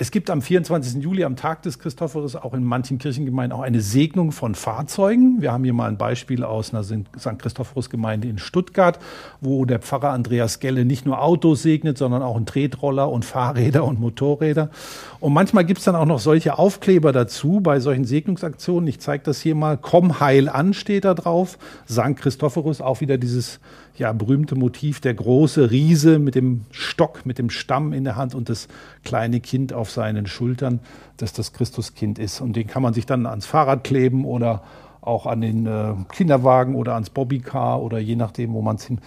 Es 0.00 0.12
gibt 0.12 0.30
am 0.30 0.42
24. 0.42 1.02
Juli, 1.02 1.24
am 1.24 1.34
Tag 1.34 1.62
des 1.62 1.80
Christophorus, 1.80 2.36
auch 2.36 2.54
in 2.54 2.62
manchen 2.62 2.98
Kirchengemeinden 2.98 3.58
auch 3.58 3.64
eine 3.64 3.80
Segnung 3.80 4.30
von 4.30 4.54
Fahrzeugen. 4.54 5.42
Wir 5.42 5.50
haben 5.50 5.64
hier 5.64 5.72
mal 5.72 5.88
ein 5.88 5.98
Beispiel 5.98 6.44
aus 6.44 6.72
einer 6.72 6.84
St. 6.84 7.38
Christophorus-Gemeinde 7.38 8.28
in 8.28 8.38
Stuttgart, 8.38 9.00
wo 9.40 9.64
der 9.64 9.80
Pfarrer 9.80 10.10
Andreas 10.10 10.60
Gelle 10.60 10.84
nicht 10.84 11.04
nur 11.04 11.20
Autos 11.20 11.62
segnet, 11.62 11.98
sondern 11.98 12.22
auch 12.22 12.36
einen 12.36 12.46
Tretroller 12.46 13.10
und 13.10 13.24
Fahrräder 13.24 13.84
und 13.84 13.98
Motorräder. 13.98 14.70
Und 15.18 15.32
manchmal 15.32 15.64
gibt 15.64 15.80
es 15.80 15.86
dann 15.86 15.96
auch 15.96 16.06
noch 16.06 16.20
solche 16.20 16.60
Aufkleber 16.60 17.10
dazu 17.10 17.60
bei 17.60 17.80
solchen 17.80 18.04
Segnungsaktionen. 18.04 18.86
Ich 18.86 19.00
zeige 19.00 19.24
das 19.24 19.40
hier 19.40 19.56
mal. 19.56 19.76
Komm 19.76 20.20
heil 20.20 20.48
an 20.48 20.74
steht 20.74 21.06
da 21.06 21.14
drauf. 21.14 21.58
St. 21.90 22.14
Christophorus, 22.14 22.80
auch 22.80 23.00
wieder 23.00 23.18
dieses 23.18 23.58
ja 23.98 24.12
berühmte 24.12 24.54
Motiv 24.54 25.00
der 25.00 25.14
große 25.14 25.70
Riese 25.70 26.18
mit 26.18 26.34
dem 26.34 26.64
Stock, 26.70 27.26
mit 27.26 27.38
dem 27.38 27.50
Stamm 27.50 27.92
in 27.92 28.04
der 28.04 28.16
Hand 28.16 28.34
und 28.34 28.48
das 28.48 28.68
kleine 29.04 29.40
Kind 29.40 29.72
auf 29.72 29.90
seinen 29.90 30.26
Schultern, 30.26 30.80
das 31.16 31.32
das 31.32 31.52
Christuskind 31.52 32.18
ist. 32.18 32.40
Und 32.40 32.56
den 32.56 32.66
kann 32.66 32.82
man 32.82 32.94
sich 32.94 33.06
dann 33.06 33.26
ans 33.26 33.46
Fahrrad 33.46 33.84
kleben 33.84 34.24
oder 34.24 34.62
auch 35.00 35.26
an 35.26 35.40
den 35.40 35.66
äh, 35.66 35.94
Kinderwagen 36.12 36.74
oder 36.74 36.94
ans 36.94 37.10
Bobbycar 37.10 37.82
oder 37.82 37.98
je 37.98 38.16
nachdem, 38.16 38.52
wo 38.52 38.62
man 38.62 38.76
es 38.76 38.84
hin 38.84 39.00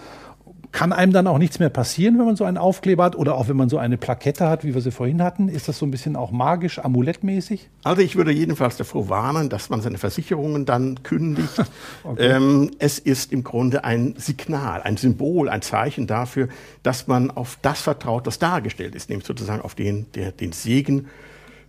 kann 0.72 0.92
einem 0.92 1.12
dann 1.12 1.26
auch 1.26 1.36
nichts 1.36 1.58
mehr 1.58 1.68
passieren, 1.68 2.18
wenn 2.18 2.24
man 2.24 2.36
so 2.36 2.44
einen 2.44 2.56
Aufkleber 2.56 3.04
hat 3.04 3.14
oder 3.14 3.36
auch 3.36 3.48
wenn 3.48 3.56
man 3.56 3.68
so 3.68 3.76
eine 3.76 3.98
Plakette 3.98 4.48
hat, 4.48 4.64
wie 4.64 4.74
wir 4.74 4.80
sie 4.80 4.90
vorhin 4.90 5.22
hatten? 5.22 5.48
Ist 5.48 5.68
das 5.68 5.78
so 5.78 5.84
ein 5.86 5.90
bisschen 5.90 6.16
auch 6.16 6.30
magisch, 6.30 6.78
amulettmäßig? 6.78 7.68
Also 7.84 8.00
ich 8.00 8.16
würde 8.16 8.32
jedenfalls 8.32 8.78
davor 8.78 9.10
warnen, 9.10 9.50
dass 9.50 9.68
man 9.68 9.82
seine 9.82 9.98
Versicherungen 9.98 10.64
dann 10.64 11.02
kündigt. 11.02 11.62
okay. 12.04 12.26
ähm, 12.26 12.70
es 12.78 12.98
ist 12.98 13.32
im 13.32 13.44
Grunde 13.44 13.84
ein 13.84 14.14
Signal, 14.16 14.80
ein 14.82 14.96
Symbol, 14.96 15.50
ein 15.50 15.60
Zeichen 15.60 16.06
dafür, 16.06 16.48
dass 16.82 17.06
man 17.06 17.30
auf 17.30 17.58
das 17.60 17.82
vertraut, 17.82 18.26
was 18.26 18.38
dargestellt 18.38 18.94
ist, 18.94 19.10
nämlich 19.10 19.26
sozusagen 19.26 19.60
auf 19.60 19.74
den, 19.74 20.06
der, 20.14 20.32
den 20.32 20.52
Segen 20.52 21.08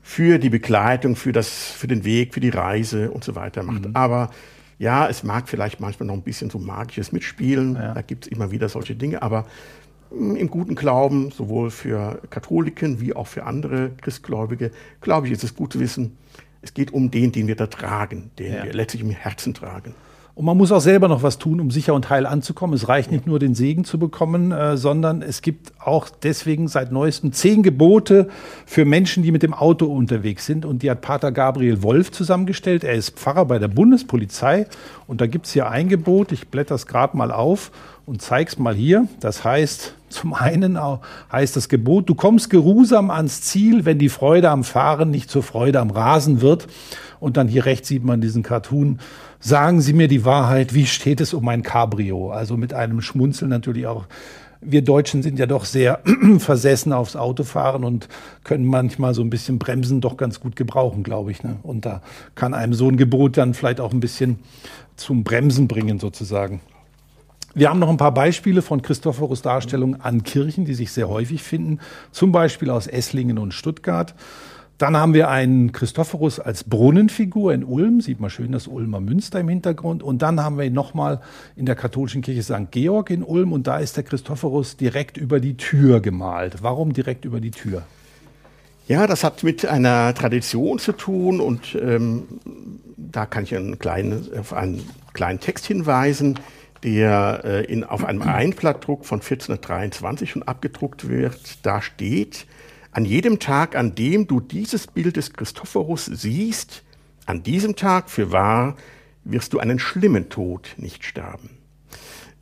für 0.02 0.38
die 0.40 0.50
Begleitung, 0.50 1.18
für, 1.18 1.34
das, 1.34 1.50
für 1.50 1.88
den 1.88 2.06
Weg, 2.06 2.34
für 2.34 2.40
die 2.40 2.50
Reise 2.50 3.12
und 3.12 3.26
so 3.26 3.36
weiter 3.36 3.64
macht. 3.64 3.86
Mhm. 3.86 3.96
Aber 3.96 4.30
ja, 4.84 5.08
es 5.08 5.24
mag 5.24 5.48
vielleicht 5.48 5.80
manchmal 5.80 6.08
noch 6.08 6.14
ein 6.14 6.24
bisschen 6.24 6.50
so 6.50 6.60
magisches 6.60 7.14
Mitspielen, 7.14 7.76
ja. 7.76 7.94
da 7.94 8.02
gibt 8.02 8.26
es 8.26 8.32
immer 8.32 8.52
wieder 8.52 8.68
solche 8.68 8.96
Dinge, 8.96 9.22
aber 9.22 9.46
mm, 10.12 10.36
im 10.36 10.50
guten 10.50 10.76
Glauben, 10.76 11.32
sowohl 11.32 11.72
für 11.72 12.22
Katholiken 12.30 13.00
wie 13.00 13.16
auch 13.16 13.28
für 13.28 13.46
andere 13.46 13.92
Christgläubige, 14.02 14.72
glaube 15.00 15.28
ich, 15.28 15.34
ist 15.34 15.44
es 15.44 15.56
gut 15.56 15.72
zu 15.72 15.80
wissen, 15.80 16.18
es 16.62 16.74
geht 16.74 16.92
um 16.92 17.12
den, 17.12 17.32
den 17.32 17.48
wir 17.48 17.56
da 17.56 17.68
tragen, 17.68 18.32
den 18.38 18.54
ja. 18.54 18.64
wir 18.66 18.74
letztlich 18.74 19.02
im 19.02 19.12
Herzen 19.12 19.54
tragen. 19.54 19.96
Und 20.36 20.46
man 20.46 20.58
muss 20.58 20.72
auch 20.72 20.82
selber 20.82 21.08
noch 21.08 21.22
was 21.22 21.38
tun, 21.38 21.60
um 21.60 21.70
sicher 21.70 21.94
und 21.94 22.10
heil 22.10 22.26
anzukommen. 22.26 22.76
Es 22.76 22.88
reicht 22.88 23.12
nicht 23.12 23.28
nur, 23.28 23.38
den 23.38 23.54
Segen 23.54 23.86
zu 23.86 24.00
bekommen, 24.00 24.52
äh, 24.52 24.78
sondern 24.78 25.22
es 25.22 25.44
gibt 25.44 25.74
auch 25.80 26.10
deswegen 26.10 26.68
seit 26.68 26.92
neuestem 26.92 27.34
zehn 27.34 27.62
Gebote 27.62 28.30
für 28.66 28.84
Menschen, 28.84 29.22
die 29.22 29.32
mit 29.32 29.44
dem 29.44 29.54
Auto 29.54 29.86
unterwegs 29.86 30.48
sind. 30.48 30.66
Und 30.66 30.82
die 30.82 30.90
hat 30.90 31.02
Pater 31.02 31.32
Gabriel 31.32 31.84
Wolf 31.84 32.12
zusammengestellt. 32.12 32.84
Er 32.84 32.96
ist 32.96 33.12
Pfarrer 33.12 33.46
bei 33.46 33.60
der 33.60 33.68
Bundespolizei. 33.68 34.66
Und 35.06 35.22
da 35.22 35.28
gibt 35.28 35.46
es 35.46 35.54
hier 35.54 35.70
ein 35.70 35.88
Gebot. 35.88 36.32
Ich 36.32 36.48
blätter 36.48 36.74
es 36.74 36.88
gerade 36.88 37.16
mal 37.16 37.32
auf 37.32 37.72
und 38.08 38.24
zeig's 38.24 38.58
mal 38.58 38.74
hier. 38.74 39.08
Das 39.20 39.44
heißt, 39.44 39.94
zum 40.10 40.34
einen 40.34 40.80
heißt 41.32 41.56
das 41.56 41.70
Gebot, 41.70 42.10
du 42.10 42.16
kommst 42.16 42.50
geruhsam 42.50 43.12
ans 43.12 43.42
Ziel, 43.42 43.86
wenn 43.86 44.00
die 44.00 44.10
Freude 44.10 44.50
am 44.50 44.64
Fahren 44.64 45.12
nicht 45.12 45.30
zur 45.30 45.44
Freude 45.44 45.80
am 45.80 45.92
Rasen 45.92 46.42
wird. 46.42 46.68
Und 47.20 47.38
dann 47.38 47.48
hier 47.48 47.66
rechts 47.66 47.88
sieht 47.88 48.04
man 48.04 48.20
diesen 48.20 48.44
Cartoon 48.44 49.00
Sagen 49.46 49.82
Sie 49.82 49.92
mir 49.92 50.08
die 50.08 50.24
Wahrheit, 50.24 50.74
wie 50.74 50.86
steht 50.86 51.20
es 51.20 51.34
um 51.34 51.44
mein 51.44 51.64
Cabrio? 51.64 52.32
Also 52.32 52.56
mit 52.56 52.74
einem 52.74 53.02
Schmunzeln 53.02 53.50
natürlich 53.50 53.88
auch. 53.88 54.06
Wir 54.62 54.82
Deutschen 54.82 55.22
sind 55.22 55.38
ja 55.38 55.46
doch 55.46 55.66
sehr 55.66 56.00
versessen 56.40 56.94
aufs 56.94 57.18
Autofahren 57.18 57.84
und 57.84 58.08
können 58.46 58.64
manchmal 58.64 59.14
so 59.14 59.22
ein 59.22 59.30
bisschen 59.30 59.60
Bremsen 59.60 60.00
doch 60.00 60.16
ganz 60.16 60.40
gut 60.40 60.56
gebrauchen, 60.56 61.04
glaube 61.04 61.32
ich. 61.32 61.44
Ne? 61.44 61.58
Und 61.62 61.86
da 61.86 62.02
kann 62.36 62.54
einem 62.54 62.74
so 62.74 62.88
ein 62.88 62.96
Gebot 62.96 63.36
dann 63.36 63.54
vielleicht 63.54 63.82
auch 63.82 63.92
ein 63.92 64.00
bisschen 64.00 64.40
zum 64.96 65.26
Bremsen 65.26 65.68
bringen, 65.68 66.00
sozusagen. 66.00 66.62
Wir 67.54 67.70
haben 67.70 67.80
noch 67.80 67.90
ein 67.90 67.98
paar 67.98 68.14
Beispiele 68.14 68.62
von 68.62 68.82
Christophorus 68.82 69.42
Darstellungen 69.42 70.00
an 70.00 70.24
Kirchen, 70.24 70.64
die 70.64 70.74
sich 70.74 70.94
sehr 70.94 71.10
häufig 71.10 71.44
finden, 71.44 71.80
zum 72.14 72.32
Beispiel 72.32 72.70
aus 72.70 72.88
Esslingen 72.88 73.38
und 73.38 73.54
Stuttgart. 73.54 74.16
Dann 74.78 74.98
haben 74.98 75.14
wir 75.14 75.30
einen 75.30 75.72
Christophorus 75.72 76.40
als 76.40 76.64
Brunnenfigur 76.64 77.54
in 77.54 77.64
Ulm, 77.64 78.02
sieht 78.02 78.20
man 78.20 78.30
schön 78.30 78.52
das 78.52 78.68
Ulmer 78.68 79.00
Münster 79.00 79.40
im 79.40 79.48
Hintergrund. 79.48 80.02
Und 80.02 80.22
dann 80.22 80.42
haben 80.42 80.58
wir 80.58 80.66
ihn 80.66 80.74
nochmal 80.74 81.22
in 81.56 81.66
der 81.66 81.76
katholischen 81.76 82.22
Kirche 82.22 82.44
St. 82.44 82.72
Georg 82.72 83.10
in 83.12 83.24
Ulm 83.24 83.54
und 83.54 83.68
da 83.68 83.78
ist 83.78 83.98
der 83.98 84.04
Christophorus 84.04 84.76
direkt 84.76 85.18
über 85.18 85.40
die 85.40 85.58
Tür 85.58 86.02
gemalt. 86.02 86.64
Warum 86.64 86.92
direkt 86.92 87.24
über 87.24 87.40
die 87.40 87.52
Tür? 87.52 87.84
Ja, 88.88 89.08
das 89.08 89.24
hat 89.24 89.44
mit 89.44 89.66
einer 89.66 90.14
Tradition 90.14 90.78
zu 90.80 90.92
tun 90.92 91.40
und 91.40 91.78
ähm, 91.82 92.24
da 92.98 93.26
kann 93.26 93.44
ich 93.44 93.56
einen 93.56 93.80
kleinen, 93.80 94.28
auf 94.38 94.52
einen 94.52 94.82
kleinen 95.14 95.40
Text 95.40 95.66
hinweisen, 95.66 96.40
der 96.84 97.42
äh, 97.46 97.66
in, 97.66 97.86
auf 97.86 98.04
einem 98.04 98.24
Einblattdruck 98.24 99.06
von 99.06 99.20
1423 99.20 100.32
schon 100.32 100.44
abgedruckt 100.44 101.08
wird. 101.08 101.66
Da 101.66 101.82
steht, 101.82 102.46
an 102.94 103.06
jedem 103.06 103.40
Tag, 103.40 103.76
an 103.76 103.96
dem 103.96 104.28
du 104.28 104.40
dieses 104.40 104.88
Bild 104.88 105.18
des 105.18 105.34
Christophorus 105.34 106.06
siehst, 106.06 106.84
an 107.26 107.42
diesem 107.42 107.76
Tag 107.76 108.10
für 108.10 108.32
wahr 108.32 108.76
wirst 109.24 109.54
du 109.54 109.60
einen 109.60 109.80
schlimmen 109.80 110.30
Tod 110.30 110.76
nicht 110.78 111.04
sterben. 111.04 111.50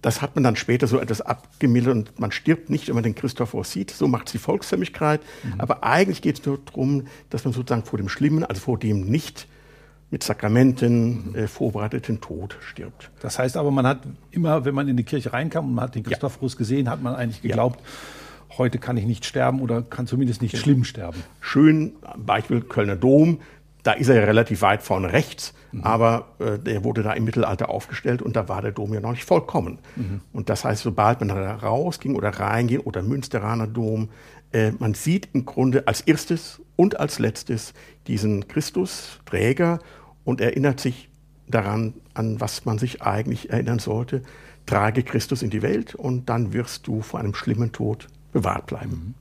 Das 0.02 0.22
hat 0.22 0.36
man 0.36 0.44
dann 0.44 0.56
später 0.56 0.88
so 0.88 1.00
etwas 1.00 1.22
abgemildert 1.22 1.94
und 1.94 2.20
man 2.20 2.32
stirbt 2.32 2.72
nicht, 2.72 2.88
wenn 2.88 2.96
man 2.96 3.04
den 3.04 3.14
Christophorus 3.14 3.72
sieht. 3.72 3.92
So 3.92 4.08
macht 4.08 4.28
es 4.28 4.32
die 4.32 4.40
Volksfrömmigkeit. 4.40 5.22
Mhm. 5.44 5.62
Aber 5.62 5.84
eigentlich 5.84 6.24
geht 6.24 6.40
es 6.40 6.46
nur 6.46 6.58
darum, 6.58 7.06
dass 7.30 7.46
man 7.46 7.54
sozusagen 7.54 7.86
vor 7.86 7.98
dem 7.98 8.10
Schlimmen, 8.10 8.44
also 8.44 8.62
vor 8.62 8.80
dem 8.80 9.02
nicht 9.02 9.48
mit 10.10 10.24
Sakramenten 10.24 11.30
mhm. 11.30 11.36
äh, 11.36 11.48
vorbereiteten 11.48 12.20
Tod 12.20 12.58
stirbt. 12.62 13.12
Das 13.22 13.38
heißt 13.38 13.56
aber, 13.56 13.70
man 13.70 13.86
hat 13.86 14.00
immer, 14.32 14.66
wenn 14.66 14.74
man 14.74 14.88
in 14.88 14.98
die 14.98 15.04
Kirche 15.04 15.32
reinkam 15.32 15.68
und 15.68 15.76
man 15.76 15.86
hat 15.86 15.96
den 15.96 16.04
Christophorus 16.04 16.54
ja. 16.54 16.58
gesehen, 16.58 16.90
hat 16.90 17.02
man 17.02 17.16
eigentlich 17.16 17.44
geglaubt, 17.44 17.80
ja 17.80 17.88
heute 18.58 18.78
kann 18.78 18.98
ich 18.98 19.06
nicht 19.06 19.26
sterben 19.26 19.62
oder 19.62 19.82
kann 19.82 20.08
zumindest 20.08 20.42
nicht 20.42 20.58
schlimm 20.58 20.84
sterben. 20.84 21.24
Schön, 21.40 21.94
Beispiel 22.18 22.62
Kölner 22.62 22.96
Dom, 22.96 23.40
da 23.84 23.94
ist 23.94 24.10
er 24.10 24.16
ja 24.16 24.24
relativ 24.26 24.62
weit 24.62 24.84
vorne 24.84 25.12
rechts, 25.12 25.54
mhm. 25.72 25.84
aber 25.84 26.28
äh, 26.40 26.60
der 26.60 26.84
wurde 26.84 27.02
da 27.04 27.14
im 27.14 27.26
Mittelalter 27.26 27.70
aufgestellt 27.70 28.22
und 28.22 28.36
da 28.36 28.48
war 28.48 28.62
der 28.62 28.72
Dom 28.72 28.94
ja 28.94 29.00
noch 29.00 29.12
nicht 29.12 29.26
vollkommen. 29.26 29.80
Mhm. 29.96 30.22
Und 30.34 30.50
das 30.50 30.66
heißt, 30.66 30.84
sobald 30.84 31.20
man 31.20 31.30
da 31.30 31.56
rausging 31.56 32.16
oder 32.16 32.30
reinging 32.30 32.80
oder 32.82 33.02
Münsteraner 33.02 33.68
Dom, 33.68 34.10
äh, 34.52 34.72
man 34.78 34.94
sieht 34.94 35.30
im 35.34 35.46
Grunde 35.46 35.88
als 35.88 36.02
erstes 36.02 36.62
und 36.76 37.00
als 37.00 37.20
letztes 37.20 37.74
diesen 38.08 38.48
Christusträger 38.48 39.80
und 40.24 40.42
erinnert 40.42 40.80
sich 40.80 41.10
daran, 41.48 41.94
an 42.14 42.40
was 42.40 42.66
man 42.66 42.78
sich 42.78 43.02
eigentlich 43.02 43.50
erinnern 43.50 43.80
sollte. 43.80 44.22
Trage 44.66 45.04
Christus 45.04 45.42
in 45.42 45.50
die 45.50 45.64
Welt 45.64 45.96
und 45.96 46.30
dann 46.30 46.54
wirst 46.54 46.88
du 46.88 47.02
vor 47.02 47.20
einem 47.20 47.34
schlimmen 47.34 47.72
Tod 47.72 48.08
bewahrt 48.32 48.66
bleiben. 48.68 49.16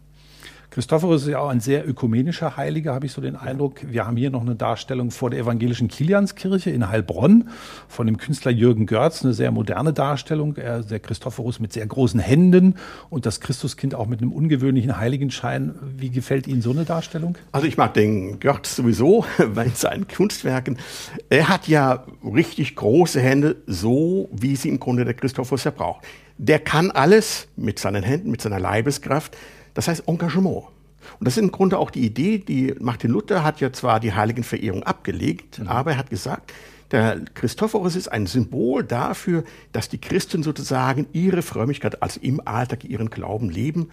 Christophorus 0.71 1.23
ist 1.23 1.29
ja 1.29 1.41
auch 1.41 1.49
ein 1.49 1.59
sehr 1.59 1.89
ökumenischer 1.89 2.57
Heiliger, 2.57 2.95
habe 2.95 3.05
ich 3.05 3.11
so 3.11 3.21
den 3.21 3.35
Eindruck. 3.35 3.81
Wir 3.91 4.07
haben 4.07 4.17
hier 4.17 4.31
noch 4.31 4.43
eine 4.43 4.55
Darstellung 4.55 5.11
vor 5.11 5.29
der 5.29 5.41
evangelischen 5.41 5.89
Kilianskirche 5.89 6.71
in 6.71 6.89
Heilbronn 6.89 7.49
von 7.89 8.07
dem 8.07 8.19
Künstler 8.19 8.53
Jürgen 8.53 8.87
Görz, 8.87 9.25
eine 9.25 9.35
sehr 9.35 9.51
moderne 9.51 9.93
Darstellung. 9.93 10.57
Er, 10.57 10.83
der 10.83 11.01
Christophorus 11.01 11.59
mit 11.59 11.73
sehr 11.73 11.85
großen 11.85 12.21
Händen 12.21 12.77
und 13.09 13.27
das 13.27 13.41
Christuskind 13.41 13.97
auch 13.97 14.07
mit 14.07 14.23
einem 14.23 14.31
ungewöhnlichen 14.31 14.97
Heiligenschein. 14.97 15.75
Wie 15.97 16.11
gefällt 16.11 16.47
Ihnen 16.47 16.63
so 16.63 16.71
eine 16.71 16.85
Darstellung? 16.85 17.37
Also 17.51 17.67
ich 17.67 17.77
mag 17.77 17.95
den 17.95 18.39
Görz 18.39 18.77
sowieso 18.77 19.25
bei 19.55 19.69
seinen 19.71 20.07
Kunstwerken. 20.07 20.79
Er 21.31 21.49
hat 21.49 21.67
ja 21.67 22.05
richtig 22.23 22.77
große 22.77 23.21
Hände, 23.21 23.57
so 23.67 24.29
wie 24.31 24.55
sie 24.55 24.69
im 24.69 24.79
Grunde 24.79 25.05
der 25.05 25.15
Christophorus 25.15 25.65
ja 25.65 25.73
braucht 25.73 26.07
der 26.43 26.59
kann 26.59 26.91
alles 26.91 27.49
mit 27.57 27.79
seinen 27.79 28.03
Händen, 28.03 28.31
mit 28.31 28.41
seiner 28.41 28.59
Leibeskraft. 28.59 29.37
Das 29.75 29.89
heißt 29.89 30.09
Engagement. 30.09 30.65
Und 31.19 31.27
das 31.27 31.37
ist 31.37 31.43
im 31.43 31.53
Grunde 31.53 31.79
auch 31.79 31.91
die 31.91 32.05
Idee, 32.05 32.39
die 32.39 32.75
Martin 32.79 33.11
Luther 33.11 33.43
hat 33.43 33.61
ja 33.61 33.73
zwar 33.73 34.01
die 34.01 34.13
Heiligenverehrung 34.13 34.83
abgelegt, 34.83 35.59
mhm. 35.59 35.69
aber 35.69 35.93
er 35.93 35.99
hat 35.99 36.11
gesagt, 36.11 36.53
der 36.91 37.21
Christophorus 37.35 37.95
ist 37.95 38.09
ein 38.09 38.27
Symbol 38.27 38.83
dafür, 38.83 39.45
dass 39.73 39.89
die 39.89 39.99
Christen 39.99 40.43
sozusagen 40.43 41.07
ihre 41.13 41.43
Frömmigkeit 41.43 42.03
als 42.03 42.17
im 42.17 42.47
Alltag 42.47 42.85
ihren 42.85 43.11
Glauben 43.11 43.49
leben. 43.49 43.91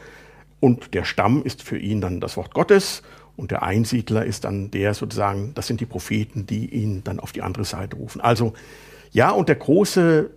Und 0.60 0.96
der 0.96 1.06
Stamm 1.06 1.44
ist 1.44 1.62
für 1.62 1.78
ihn 1.78 2.02
dann 2.02 2.20
das 2.20 2.36
Wort 2.38 2.54
Gottes 2.56 3.04
und 3.36 3.52
der 3.52 3.62
Einsiedler 3.62 4.26
ist 4.26 4.46
dann 4.46 4.72
der 4.72 4.96
sozusagen, 4.96 5.54
das 5.54 5.68
sind 5.68 5.80
die 5.80 5.86
Propheten, 5.86 6.48
die 6.48 6.66
ihn 6.74 7.04
dann 7.04 7.20
auf 7.20 7.32
die 7.32 7.44
andere 7.44 7.66
Seite 7.66 7.96
rufen. 7.98 8.20
Also 8.20 8.54
ja, 9.12 9.30
und 9.30 9.48
der 9.48 9.58
große 9.58 10.32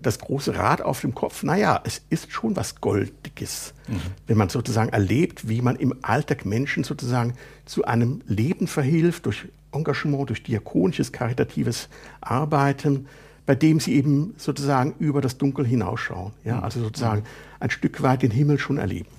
das 0.00 0.18
große 0.18 0.56
Rad 0.56 0.82
auf 0.82 1.00
dem 1.00 1.14
Kopf, 1.14 1.42
naja, 1.42 1.80
es 1.84 2.02
ist 2.10 2.32
schon 2.32 2.56
was 2.56 2.80
Goldiges, 2.80 3.74
mhm. 3.88 4.00
wenn 4.26 4.36
man 4.36 4.48
sozusagen 4.48 4.90
erlebt, 4.90 5.48
wie 5.48 5.62
man 5.62 5.76
im 5.76 5.94
Alltag 6.02 6.44
Menschen 6.44 6.84
sozusagen 6.84 7.34
zu 7.64 7.84
einem 7.84 8.20
Leben 8.26 8.66
verhilft, 8.66 9.26
durch 9.26 9.48
Engagement, 9.72 10.28
durch 10.30 10.42
diakonisches, 10.42 11.12
karitatives 11.12 11.88
Arbeiten, 12.20 13.06
bei 13.46 13.54
dem 13.54 13.80
sie 13.80 13.94
eben 13.94 14.34
sozusagen 14.38 14.94
über 14.98 15.20
das 15.20 15.36
Dunkel 15.36 15.66
hinausschauen. 15.66 16.32
Ja, 16.44 16.56
mhm. 16.56 16.64
also 16.64 16.80
sozusagen 16.80 17.24
ein 17.60 17.70
Stück 17.70 18.02
weit 18.02 18.22
den 18.22 18.30
Himmel 18.30 18.58
schon 18.58 18.78
erleben. 18.78 19.10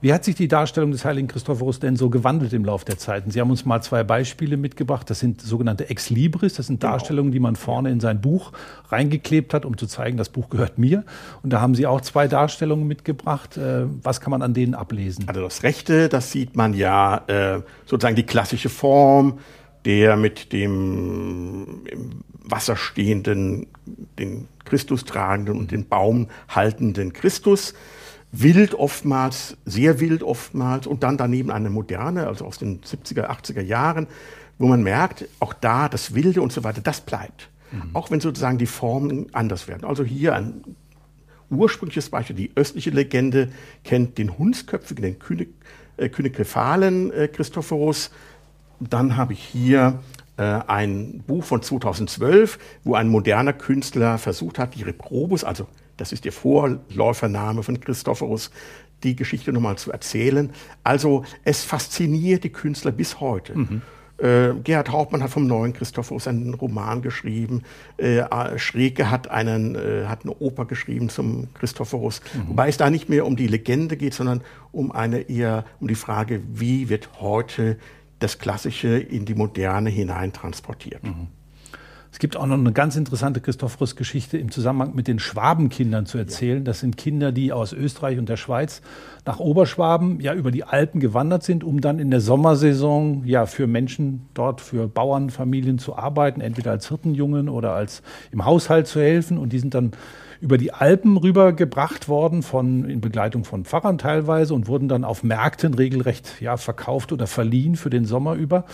Wie 0.00 0.12
hat 0.12 0.22
sich 0.22 0.36
die 0.36 0.46
Darstellung 0.46 0.92
des 0.92 1.04
heiligen 1.04 1.26
Christophorus 1.26 1.80
denn 1.80 1.96
so 1.96 2.08
gewandelt 2.08 2.52
im 2.52 2.64
Laufe 2.64 2.84
der 2.84 2.98
Zeiten? 2.98 3.32
Sie 3.32 3.40
haben 3.40 3.50
uns 3.50 3.64
mal 3.64 3.82
zwei 3.82 4.04
Beispiele 4.04 4.56
mitgebracht. 4.56 5.10
Das 5.10 5.18
sind 5.18 5.40
sogenannte 5.40 5.90
Ex 5.90 6.08
Libris. 6.08 6.54
Das 6.54 6.68
sind 6.68 6.80
genau. 6.80 6.92
Darstellungen, 6.92 7.32
die 7.32 7.40
man 7.40 7.56
vorne 7.56 7.90
in 7.90 7.98
sein 7.98 8.20
Buch 8.20 8.52
reingeklebt 8.90 9.52
hat, 9.52 9.64
um 9.64 9.76
zu 9.76 9.88
zeigen, 9.88 10.16
das 10.16 10.28
Buch 10.28 10.50
gehört 10.50 10.78
mir. 10.78 11.02
Und 11.42 11.52
da 11.52 11.60
haben 11.60 11.74
Sie 11.74 11.84
auch 11.86 12.00
zwei 12.00 12.28
Darstellungen 12.28 12.86
mitgebracht. 12.86 13.56
Äh, 13.56 13.86
was 14.04 14.20
kann 14.20 14.30
man 14.30 14.42
an 14.42 14.54
denen 14.54 14.74
ablesen? 14.74 15.24
Also 15.26 15.40
das 15.40 15.64
Rechte, 15.64 16.08
das 16.08 16.30
sieht 16.30 16.54
man 16.54 16.74
ja 16.74 17.24
äh, 17.26 17.62
sozusagen 17.84 18.14
die 18.14 18.26
klassische 18.26 18.68
Form 18.68 19.40
der 19.84 20.16
mit 20.16 20.52
dem 20.52 21.86
im 21.86 22.10
Wasser 22.44 22.76
stehenden, 22.76 23.66
den 24.18 24.48
Christus 24.64 25.04
tragenden 25.04 25.56
und 25.56 25.70
den 25.70 25.88
Baum 25.88 26.28
haltenden 26.48 27.12
Christus. 27.12 27.74
Wild 28.30 28.74
oftmals, 28.74 29.56
sehr 29.64 30.00
wild 30.00 30.22
oftmals 30.22 30.86
und 30.86 31.02
dann 31.02 31.16
daneben 31.16 31.50
eine 31.50 31.70
moderne, 31.70 32.26
also 32.26 32.44
aus 32.44 32.58
den 32.58 32.80
70er, 32.82 33.28
80er 33.28 33.62
Jahren, 33.62 34.06
wo 34.58 34.66
man 34.66 34.82
merkt, 34.82 35.26
auch 35.40 35.54
da 35.54 35.88
das 35.88 36.14
Wilde 36.14 36.42
und 36.42 36.52
so 36.52 36.64
weiter, 36.64 36.80
das 36.80 37.00
bleibt. 37.00 37.48
Mhm. 37.72 37.90
Auch 37.94 38.10
wenn 38.10 38.20
sozusagen 38.20 38.58
die 38.58 38.66
Formen 38.66 39.26
anders 39.32 39.68
werden. 39.68 39.84
Also 39.84 40.04
hier 40.04 40.34
ein 40.34 40.62
ursprüngliches 41.50 42.10
Beispiel, 42.10 42.36
die 42.36 42.50
östliche 42.54 42.90
Legende 42.90 43.50
kennt 43.84 44.18
den 44.18 44.36
Hundsköpfigen, 44.36 45.02
den 45.02 45.18
König, 45.18 45.48
äh, 45.96 46.08
Königrefalen 46.08 47.12
äh, 47.12 47.28
Christophorus. 47.28 48.10
Dann 48.80 49.16
habe 49.16 49.32
ich 49.32 49.42
hier 49.42 50.00
äh, 50.36 50.42
ein 50.42 51.24
Buch 51.26 51.44
von 51.44 51.62
2012, 51.62 52.58
wo 52.84 52.94
ein 52.94 53.08
moderner 53.08 53.52
Künstler 53.52 54.18
versucht 54.18 54.58
hat, 54.58 54.74
die 54.74 54.82
Reprobus, 54.82 55.44
also 55.44 55.66
das 55.98 56.12
ist 56.12 56.24
der 56.24 56.32
Vorläufername 56.32 57.62
von 57.62 57.78
Christophorus, 57.78 58.50
die 59.02 59.14
Geschichte 59.14 59.52
nochmal 59.52 59.76
zu 59.76 59.92
erzählen. 59.92 60.50
Also 60.82 61.24
es 61.44 61.62
fasziniert 61.62 62.44
die 62.44 62.50
Künstler 62.50 62.92
bis 62.92 63.20
heute. 63.20 63.56
Mhm. 63.56 63.82
Äh, 64.18 64.54
Gerhard 64.64 64.90
Hauptmann 64.90 65.22
hat 65.22 65.30
vom 65.30 65.46
neuen 65.46 65.72
Christophorus 65.72 66.26
einen 66.26 66.54
Roman 66.54 67.02
geschrieben. 67.02 67.62
Äh, 67.98 68.24
Schreke 68.58 69.10
hat, 69.10 69.30
einen, 69.30 69.76
äh, 69.76 70.06
hat 70.06 70.24
eine 70.24 70.34
Oper 70.38 70.64
geschrieben 70.64 71.08
zum 71.08 71.54
Christophorus. 71.54 72.20
Mhm. 72.34 72.48
Wobei 72.48 72.68
es 72.68 72.76
da 72.76 72.90
nicht 72.90 73.08
mehr 73.08 73.26
um 73.26 73.36
die 73.36 73.46
Legende 73.46 73.96
geht, 73.96 74.14
sondern 74.14 74.42
um 74.72 74.90
eine 74.90 75.20
eher 75.20 75.64
um 75.78 75.86
die 75.86 75.94
Frage, 75.94 76.42
wie 76.52 76.88
wird 76.88 77.20
heute 77.20 77.78
das 78.18 78.38
Klassische 78.38 78.98
in 78.98 79.24
die 79.24 79.36
Moderne 79.36 79.90
hinein 79.90 80.32
transportiert. 80.32 81.04
Mhm. 81.04 81.28
Es 82.18 82.20
gibt 82.20 82.36
auch 82.36 82.46
noch 82.46 82.58
eine 82.58 82.72
ganz 82.72 82.96
interessante 82.96 83.40
Christophorus-Geschichte 83.40 84.38
im 84.38 84.50
Zusammenhang 84.50 84.92
mit 84.96 85.06
den 85.06 85.20
Schwabenkindern 85.20 86.04
zu 86.04 86.18
erzählen. 86.18 86.64
Das 86.64 86.80
sind 86.80 86.96
Kinder, 86.96 87.30
die 87.30 87.52
aus 87.52 87.72
Österreich 87.72 88.18
und 88.18 88.28
der 88.28 88.36
Schweiz 88.36 88.82
nach 89.24 89.38
Oberschwaben 89.38 90.18
ja 90.18 90.34
über 90.34 90.50
die 90.50 90.64
Alpen 90.64 90.98
gewandert 90.98 91.44
sind, 91.44 91.62
um 91.62 91.80
dann 91.80 92.00
in 92.00 92.10
der 92.10 92.20
Sommersaison 92.20 93.22
ja 93.24 93.46
für 93.46 93.68
Menschen 93.68 94.26
dort, 94.34 94.60
für 94.60 94.88
Bauernfamilien 94.88 95.78
zu 95.78 95.96
arbeiten, 95.96 96.40
entweder 96.40 96.72
als 96.72 96.88
Hirtenjungen 96.88 97.48
oder 97.48 97.74
als 97.74 98.02
im 98.32 98.44
Haushalt 98.44 98.88
zu 98.88 98.98
helfen. 98.98 99.38
Und 99.38 99.52
die 99.52 99.60
sind 99.60 99.74
dann 99.74 99.92
über 100.40 100.58
die 100.58 100.72
Alpen 100.72 101.18
rübergebracht 101.18 102.08
worden, 102.08 102.42
von, 102.42 102.84
in 102.88 103.00
Begleitung 103.00 103.44
von 103.44 103.64
Pfarrern 103.64 103.96
teilweise 103.96 104.54
und 104.54 104.66
wurden 104.66 104.88
dann 104.88 105.04
auf 105.04 105.22
Märkten 105.22 105.74
regelrecht 105.74 106.40
ja, 106.40 106.56
verkauft 106.56 107.12
oder 107.12 107.28
verliehen 107.28 107.76
für 107.76 107.90
den 107.90 108.04
Sommer 108.04 108.34
über. 108.34 108.64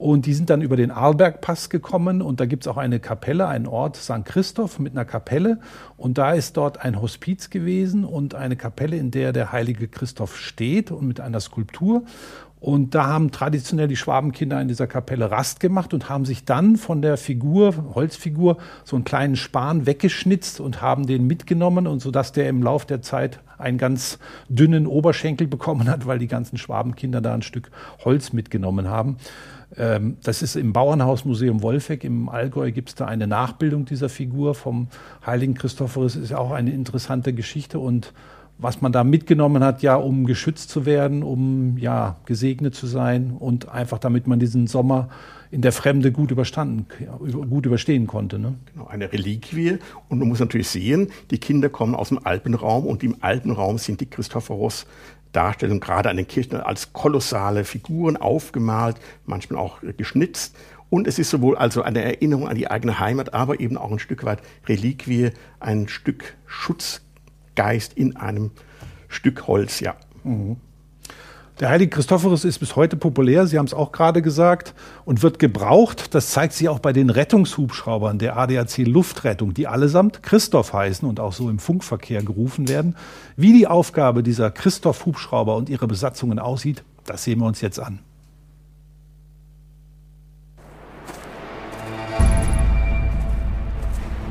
Und 0.00 0.24
die 0.24 0.32
sind 0.32 0.48
dann 0.48 0.62
über 0.62 0.76
den 0.76 0.90
Arlbergpass 0.90 1.68
gekommen 1.68 2.22
und 2.22 2.40
da 2.40 2.46
gibt 2.46 2.64
es 2.64 2.68
auch 2.68 2.78
eine 2.78 3.00
Kapelle, 3.00 3.46
einen 3.48 3.66
Ort, 3.66 3.96
St. 3.96 4.24
Christoph 4.24 4.78
mit 4.78 4.94
einer 4.94 5.04
Kapelle. 5.04 5.58
Und 5.98 6.16
da 6.16 6.32
ist 6.32 6.56
dort 6.56 6.82
ein 6.82 7.02
Hospiz 7.02 7.50
gewesen 7.50 8.06
und 8.06 8.34
eine 8.34 8.56
Kapelle, 8.56 8.96
in 8.96 9.10
der 9.10 9.34
der 9.34 9.52
heilige 9.52 9.88
Christoph 9.88 10.38
steht 10.38 10.90
und 10.90 11.06
mit 11.06 11.20
einer 11.20 11.38
Skulptur. 11.38 12.04
Und 12.60 12.94
da 12.94 13.08
haben 13.08 13.30
traditionell 13.30 13.88
die 13.88 13.96
Schwabenkinder 13.96 14.58
in 14.58 14.68
dieser 14.68 14.86
Kapelle 14.86 15.30
Rast 15.30 15.60
gemacht 15.60 15.92
und 15.92 16.08
haben 16.08 16.24
sich 16.24 16.46
dann 16.46 16.76
von 16.76 17.02
der 17.02 17.18
Figur, 17.18 17.74
Holzfigur, 17.94 18.56
so 18.84 18.96
einen 18.96 19.04
kleinen 19.04 19.36
Span 19.36 19.84
weggeschnitzt 19.84 20.60
und 20.60 20.80
haben 20.80 21.06
den 21.06 21.26
mitgenommen 21.26 21.86
und 21.86 22.00
so 22.00 22.10
dass 22.10 22.32
der 22.32 22.48
im 22.48 22.62
Lauf 22.62 22.86
der 22.86 23.02
Zeit 23.02 23.40
einen 23.58 23.76
ganz 23.76 24.18
dünnen 24.48 24.86
Oberschenkel 24.86 25.46
bekommen 25.46 25.90
hat, 25.90 26.06
weil 26.06 26.18
die 26.18 26.26
ganzen 26.26 26.56
Schwabenkinder 26.56 27.20
da 27.20 27.34
ein 27.34 27.42
Stück 27.42 27.70
Holz 28.02 28.32
mitgenommen 28.32 28.88
haben. 28.88 29.18
Ähm, 29.76 30.16
das 30.22 30.42
ist 30.42 30.56
im 30.56 30.72
Bauernhausmuseum 30.72 31.62
Wolfegg 31.62 32.04
im 32.04 32.28
Allgäu 32.28 32.72
gibt 32.72 32.90
es 32.90 32.94
da 32.94 33.06
eine 33.06 33.26
Nachbildung 33.26 33.84
dieser 33.84 34.08
Figur 34.08 34.54
vom 34.54 34.88
heiligen 35.24 35.54
Christophorus. 35.54 36.16
Ist 36.16 36.34
auch 36.34 36.50
eine 36.50 36.72
interessante 36.72 37.32
Geschichte 37.32 37.78
und 37.78 38.12
was 38.62 38.82
man 38.82 38.92
da 38.92 39.04
mitgenommen 39.04 39.64
hat, 39.64 39.82
ja, 39.82 39.96
um 39.96 40.26
geschützt 40.26 40.68
zu 40.68 40.84
werden, 40.84 41.22
um 41.22 41.78
ja 41.78 42.16
gesegnet 42.26 42.74
zu 42.74 42.86
sein 42.86 43.32
und 43.38 43.68
einfach 43.68 43.98
damit 43.98 44.26
man 44.26 44.38
diesen 44.38 44.66
Sommer 44.66 45.08
in 45.50 45.62
der 45.62 45.72
Fremde 45.72 46.12
gut 46.12 46.30
überstanden, 46.30 46.86
gut 47.48 47.66
überstehen 47.66 48.06
konnte. 48.06 48.38
Ne? 48.38 48.54
Genau, 48.72 48.86
eine 48.86 49.12
Reliquie. 49.12 49.78
Und 50.08 50.20
man 50.20 50.28
muss 50.28 50.38
natürlich 50.38 50.68
sehen, 50.68 51.08
die 51.30 51.38
Kinder 51.38 51.68
kommen 51.68 51.94
aus 51.94 52.10
dem 52.10 52.24
Alpenraum 52.24 52.86
und 52.86 53.02
im 53.02 53.16
Alpenraum 53.20 53.78
sind 53.78 54.00
die 54.00 54.06
Christophoros 54.06 54.86
Darstellungen 55.32 55.80
gerade 55.80 56.10
an 56.10 56.16
den 56.16 56.26
Kirchen 56.28 56.56
als 56.60 56.92
kolossale 56.92 57.64
Figuren 57.64 58.16
aufgemalt, 58.16 58.96
manchmal 59.26 59.60
auch 59.60 59.78
geschnitzt. 59.96 60.56
Und 60.90 61.06
es 61.06 61.18
ist 61.18 61.30
sowohl 61.30 61.56
also 61.56 61.82
eine 61.82 62.02
Erinnerung 62.02 62.48
an 62.48 62.56
die 62.56 62.68
eigene 62.68 62.98
Heimat, 62.98 63.32
aber 63.32 63.60
eben 63.60 63.78
auch 63.78 63.92
ein 63.92 64.00
Stück 64.00 64.24
weit 64.24 64.40
Reliquie, 64.66 65.30
ein 65.60 65.88
Stück 65.88 66.36
Schutz 66.46 67.02
Geist 67.54 67.92
in 67.94 68.16
einem 68.16 68.50
Stück 69.08 69.46
Holz, 69.46 69.80
ja. 69.80 69.96
Mhm. 70.24 70.56
Der 71.60 71.68
heilige 71.68 71.90
Christophorus 71.90 72.46
ist 72.46 72.58
bis 72.58 72.74
heute 72.74 72.96
populär, 72.96 73.46
Sie 73.46 73.58
haben 73.58 73.66
es 73.66 73.74
auch 73.74 73.92
gerade 73.92 74.22
gesagt, 74.22 74.72
und 75.04 75.22
wird 75.22 75.38
gebraucht. 75.38 76.14
Das 76.14 76.30
zeigt 76.30 76.54
sich 76.54 76.70
auch 76.70 76.78
bei 76.78 76.94
den 76.94 77.10
Rettungshubschraubern 77.10 78.18
der 78.18 78.38
ADAC 78.38 78.78
Luftrettung, 78.78 79.52
die 79.52 79.66
allesamt 79.66 80.22
Christoph 80.22 80.72
heißen 80.72 81.06
und 81.06 81.20
auch 81.20 81.34
so 81.34 81.50
im 81.50 81.58
Funkverkehr 81.58 82.22
gerufen 82.22 82.66
werden. 82.68 82.96
Wie 83.36 83.52
die 83.52 83.66
Aufgabe 83.66 84.22
dieser 84.22 84.50
Christoph-Hubschrauber 84.50 85.54
und 85.54 85.68
ihre 85.68 85.86
Besatzungen 85.86 86.38
aussieht, 86.38 86.82
das 87.04 87.24
sehen 87.24 87.40
wir 87.40 87.46
uns 87.46 87.60
jetzt 87.60 87.78
an. 87.78 87.98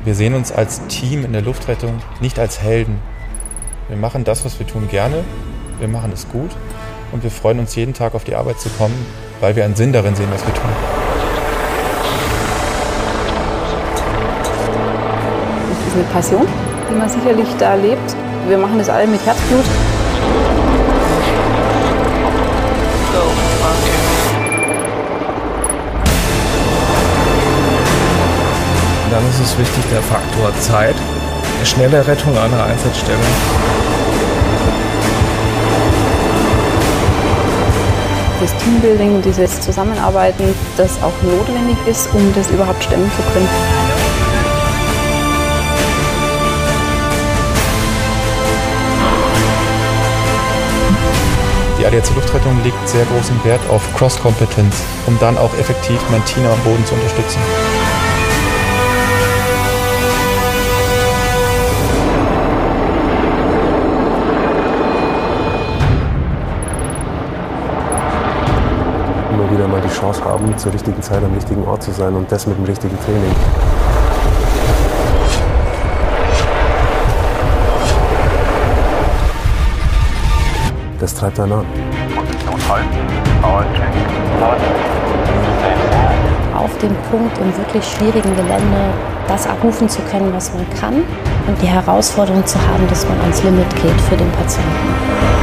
Wir 0.04 0.16
sehen 0.16 0.34
uns 0.34 0.50
als 0.50 0.84
Team 0.88 1.24
in 1.24 1.32
der 1.32 1.42
Luftrettung 1.42 2.00
nicht 2.20 2.40
als 2.40 2.60
Helden, 2.60 2.98
wir 3.90 3.96
machen 3.96 4.22
das, 4.22 4.44
was 4.44 4.56
wir 4.60 4.68
tun, 4.68 4.86
gerne. 4.88 5.24
Wir 5.80 5.88
machen 5.88 6.12
es 6.12 6.28
gut. 6.28 6.50
Und 7.12 7.24
wir 7.24 7.30
freuen 7.30 7.58
uns 7.58 7.74
jeden 7.74 7.94
Tag 7.94 8.14
auf 8.14 8.24
die 8.24 8.34
Arbeit 8.34 8.60
zu 8.60 8.68
kommen, 8.70 8.94
weil 9.40 9.56
wir 9.56 9.64
einen 9.64 9.74
Sinn 9.74 9.92
darin 9.92 10.14
sehen, 10.14 10.28
was 10.32 10.46
wir 10.46 10.54
tun. 10.54 10.70
Es 15.72 15.88
ist 15.88 15.94
eine 15.94 16.04
Passion, 16.12 16.46
die 16.88 16.94
man 16.94 17.08
sicherlich 17.08 17.48
da 17.58 17.74
lebt. 17.74 18.16
Wir 18.48 18.58
machen 18.58 18.78
das 18.78 18.88
alle 18.88 19.06
mit 19.06 19.24
Herzblut. 19.26 19.64
Dann 29.10 29.28
ist 29.28 29.40
es 29.40 29.58
wichtig 29.58 29.84
der 29.90 30.02
Faktor 30.02 30.52
Zeit, 30.60 30.94
schnelle 31.64 32.06
Rettung 32.06 32.38
einer 32.38 32.64
Einsatzstelle. 32.64 33.18
Das 38.40 38.56
Teambuilding, 38.56 39.22
dieses 39.22 39.60
Zusammenarbeiten, 39.60 40.54
das 40.76 41.02
auch 41.02 41.12
notwendig 41.22 41.76
ist, 41.86 42.08
um 42.14 42.32
das 42.34 42.50
überhaupt 42.50 42.82
stemmen 42.82 43.10
zu 43.16 43.22
können. 43.32 43.48
Die 51.78 51.86
ADAC 51.86 52.14
Luftrettung 52.14 52.62
legt 52.62 52.88
sehr 52.88 53.04
großen 53.06 53.42
Wert 53.44 53.60
auf 53.70 53.82
Cross-Kompetenz, 53.96 54.82
um 55.06 55.18
dann 55.18 55.38
auch 55.38 55.52
effektiv 55.58 55.98
mein 56.10 56.24
Team 56.26 56.44
am 56.44 56.58
Boden 56.60 56.84
zu 56.84 56.94
unterstützen. 56.94 57.40
Wieder 69.60 69.68
mal 69.68 69.80
die 69.82 69.94
Chance 69.94 70.24
haben, 70.24 70.56
zur 70.56 70.72
richtigen 70.72 71.02
Zeit 71.02 71.22
am 71.22 71.34
richtigen 71.34 71.62
Ort 71.64 71.82
zu 71.82 71.92
sein 71.92 72.14
und 72.14 72.32
das 72.32 72.46
mit 72.46 72.56
dem 72.56 72.64
richtigen 72.64 72.98
Training. 73.04 73.34
Das 80.98 81.14
treibt 81.14 81.38
dann 81.38 81.52
an. 81.52 81.66
Auf 86.56 86.78
dem 86.78 86.94
Punkt 87.10 87.38
im 87.38 87.56
wirklich 87.58 87.84
schwierigen 87.84 88.34
Gelände 88.36 88.94
das 89.28 89.46
abrufen 89.46 89.90
zu 89.90 90.00
können, 90.10 90.32
was 90.32 90.54
man 90.54 90.64
kann 90.80 90.94
und 91.46 91.60
die 91.60 91.66
Herausforderung 91.66 92.46
zu 92.46 92.58
haben, 92.58 92.88
dass 92.88 93.06
man 93.06 93.20
ans 93.20 93.42
Limit 93.42 93.68
geht 93.76 94.00
für 94.08 94.16
den 94.16 94.30
Patienten. 94.32 95.39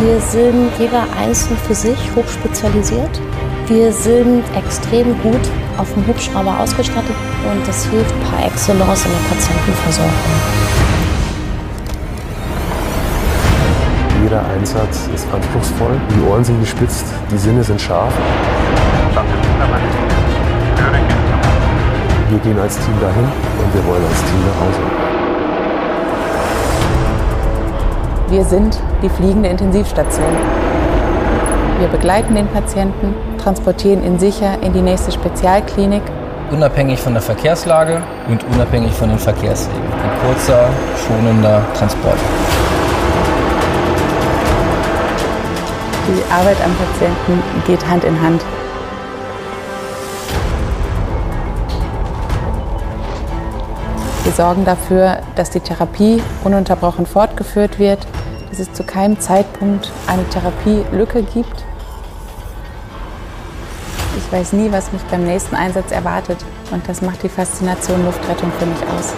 Wir 0.00 0.20
sind 0.20 0.70
jeder 0.78 1.02
einzeln 1.18 1.56
für 1.56 1.74
sich 1.74 1.98
hochspezialisiert. 2.14 3.20
Wir 3.66 3.92
sind 3.92 4.44
extrem 4.56 5.20
gut 5.22 5.40
auf 5.76 5.92
dem 5.92 6.06
Hubschrauber 6.06 6.60
ausgestattet 6.60 7.16
und 7.50 7.66
das 7.66 7.84
hilft 7.86 8.14
par 8.30 8.46
excellence 8.46 9.04
in 9.04 9.10
der 9.10 9.18
Patientenversorgung. 9.28 10.12
Jeder 14.22 14.46
Einsatz 14.46 15.08
ist 15.12 15.26
anspruchsvoll, 15.32 16.00
die 16.14 16.30
Ohren 16.30 16.44
sind 16.44 16.60
gespitzt, 16.60 17.06
die 17.32 17.38
Sinne 17.38 17.64
sind 17.64 17.80
scharf. 17.80 18.14
Wir 22.30 22.38
gehen 22.38 22.58
als 22.60 22.76
Team 22.76 22.94
dahin 23.00 23.24
und 23.24 23.74
wir 23.74 23.84
wollen 23.84 24.04
als 24.04 24.20
Team 24.20 24.42
nach 24.46 24.60
Hause. 24.64 25.07
Wir 28.30 28.44
sind 28.44 28.78
die 29.02 29.08
fliegende 29.08 29.48
Intensivstation. 29.48 30.36
Wir 31.78 31.88
begleiten 31.88 32.34
den 32.34 32.46
Patienten, 32.48 33.14
transportieren 33.42 34.04
ihn 34.04 34.18
sicher 34.18 34.62
in 34.62 34.74
die 34.74 34.82
nächste 34.82 35.10
Spezialklinik. 35.12 36.02
Unabhängig 36.50 37.00
von 37.00 37.14
der 37.14 37.22
Verkehrslage 37.22 38.02
und 38.28 38.44
unabhängig 38.52 38.92
von 38.92 39.08
den 39.08 39.18
Verkehrswegen. 39.18 39.80
Ein 39.80 40.26
kurzer, 40.26 40.68
schonender 41.06 41.62
Transport. 41.72 42.18
Die 46.08 46.30
Arbeit 46.30 46.58
am 46.62 46.74
Patienten 46.74 47.42
geht 47.66 47.88
Hand 47.88 48.04
in 48.04 48.20
Hand. 48.20 48.42
Wir 54.24 54.32
sorgen 54.32 54.66
dafür, 54.66 55.20
dass 55.36 55.48
die 55.48 55.60
Therapie 55.60 56.22
ununterbrochen 56.44 57.06
fortgeführt 57.06 57.78
wird, 57.78 58.06
dass 58.48 58.58
es 58.58 58.72
zu 58.72 58.82
keinem 58.82 59.18
Zeitpunkt 59.20 59.90
eine 60.06 60.28
Therapielücke 60.28 61.22
gibt. 61.22 61.64
Ich 64.16 64.32
weiß 64.32 64.52
nie, 64.54 64.70
was 64.72 64.92
mich 64.92 65.02
beim 65.02 65.24
nächsten 65.24 65.54
Einsatz 65.54 65.92
erwartet 65.92 66.38
und 66.70 66.86
das 66.88 67.02
macht 67.02 67.22
die 67.22 67.28
Faszination 67.28 68.04
Luftrettung 68.04 68.50
für 68.58 68.66
mich 68.66 68.82
aus. 68.88 69.14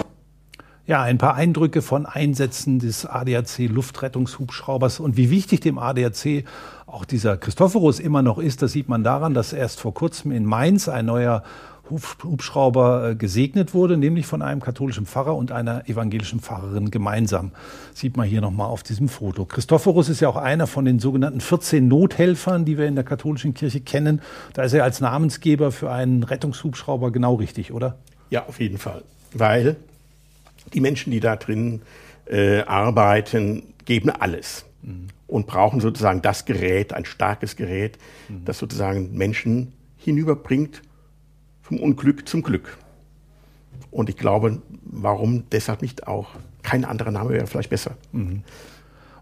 Ja, 0.86 1.02
ein 1.02 1.18
paar 1.18 1.34
Eindrücke 1.36 1.82
von 1.82 2.04
Einsätzen 2.04 2.80
des 2.80 3.06
ADAC 3.06 3.68
Luftrettungshubschraubers 3.68 4.98
und 4.98 5.16
wie 5.16 5.30
wichtig 5.30 5.60
dem 5.60 5.78
ADAC 5.78 6.44
auch 6.86 7.04
dieser 7.04 7.36
Christophorus 7.36 8.00
immer 8.00 8.22
noch 8.22 8.38
ist, 8.38 8.62
das 8.62 8.72
sieht 8.72 8.88
man 8.88 9.04
daran, 9.04 9.32
dass 9.32 9.52
erst 9.52 9.80
vor 9.80 9.94
kurzem 9.94 10.32
in 10.32 10.44
Mainz 10.44 10.88
ein 10.88 11.06
neuer 11.06 11.44
Hubschrauber 11.90 13.10
äh, 13.10 13.14
gesegnet 13.14 13.74
wurde, 13.74 13.96
nämlich 13.96 14.26
von 14.26 14.42
einem 14.42 14.60
katholischen 14.60 15.06
Pfarrer 15.06 15.36
und 15.36 15.52
einer 15.52 15.88
evangelischen 15.88 16.40
Pfarrerin 16.40 16.90
gemeinsam. 16.90 17.52
Sieht 17.94 18.16
man 18.16 18.26
hier 18.26 18.40
nochmal 18.40 18.68
auf 18.68 18.82
diesem 18.82 19.08
Foto. 19.08 19.44
Christophorus 19.44 20.08
ist 20.08 20.20
ja 20.20 20.28
auch 20.28 20.36
einer 20.36 20.66
von 20.66 20.84
den 20.84 20.98
sogenannten 20.98 21.40
14 21.40 21.86
Nothelfern, 21.86 22.64
die 22.64 22.78
wir 22.78 22.86
in 22.86 22.94
der 22.94 23.04
katholischen 23.04 23.54
Kirche 23.54 23.80
kennen. 23.80 24.22
Da 24.54 24.62
ist 24.62 24.72
er 24.72 24.84
als 24.84 25.00
Namensgeber 25.00 25.72
für 25.72 25.90
einen 25.90 26.22
Rettungshubschrauber 26.22 27.10
genau 27.10 27.34
richtig, 27.34 27.72
oder? 27.72 27.96
Ja, 28.30 28.46
auf 28.46 28.60
jeden 28.60 28.78
Fall. 28.78 29.02
Weil 29.32 29.76
die 30.72 30.80
Menschen, 30.80 31.10
die 31.10 31.20
da 31.20 31.36
drin 31.36 31.82
äh, 32.26 32.60
arbeiten, 32.62 33.64
geben 33.84 34.10
alles 34.10 34.64
mhm. 34.82 35.08
und 35.26 35.46
brauchen 35.46 35.80
sozusagen 35.80 36.22
das 36.22 36.44
Gerät, 36.44 36.92
ein 36.92 37.04
starkes 37.04 37.56
Gerät, 37.56 37.98
mhm. 38.28 38.44
das 38.44 38.58
sozusagen 38.58 39.16
Menschen 39.16 39.72
hinüberbringt 39.98 40.82
vom 41.70 41.78
Unglück 41.78 42.28
zum 42.28 42.42
Glück. 42.42 42.76
Und 43.90 44.08
ich 44.08 44.16
glaube, 44.16 44.60
warum 44.82 45.44
deshalb 45.50 45.82
nicht 45.82 46.06
auch? 46.06 46.28
Kein 46.62 46.84
anderer 46.84 47.12
Name 47.12 47.30
wäre 47.30 47.46
vielleicht 47.46 47.70
besser. 47.70 47.96
Mhm. 48.12 48.42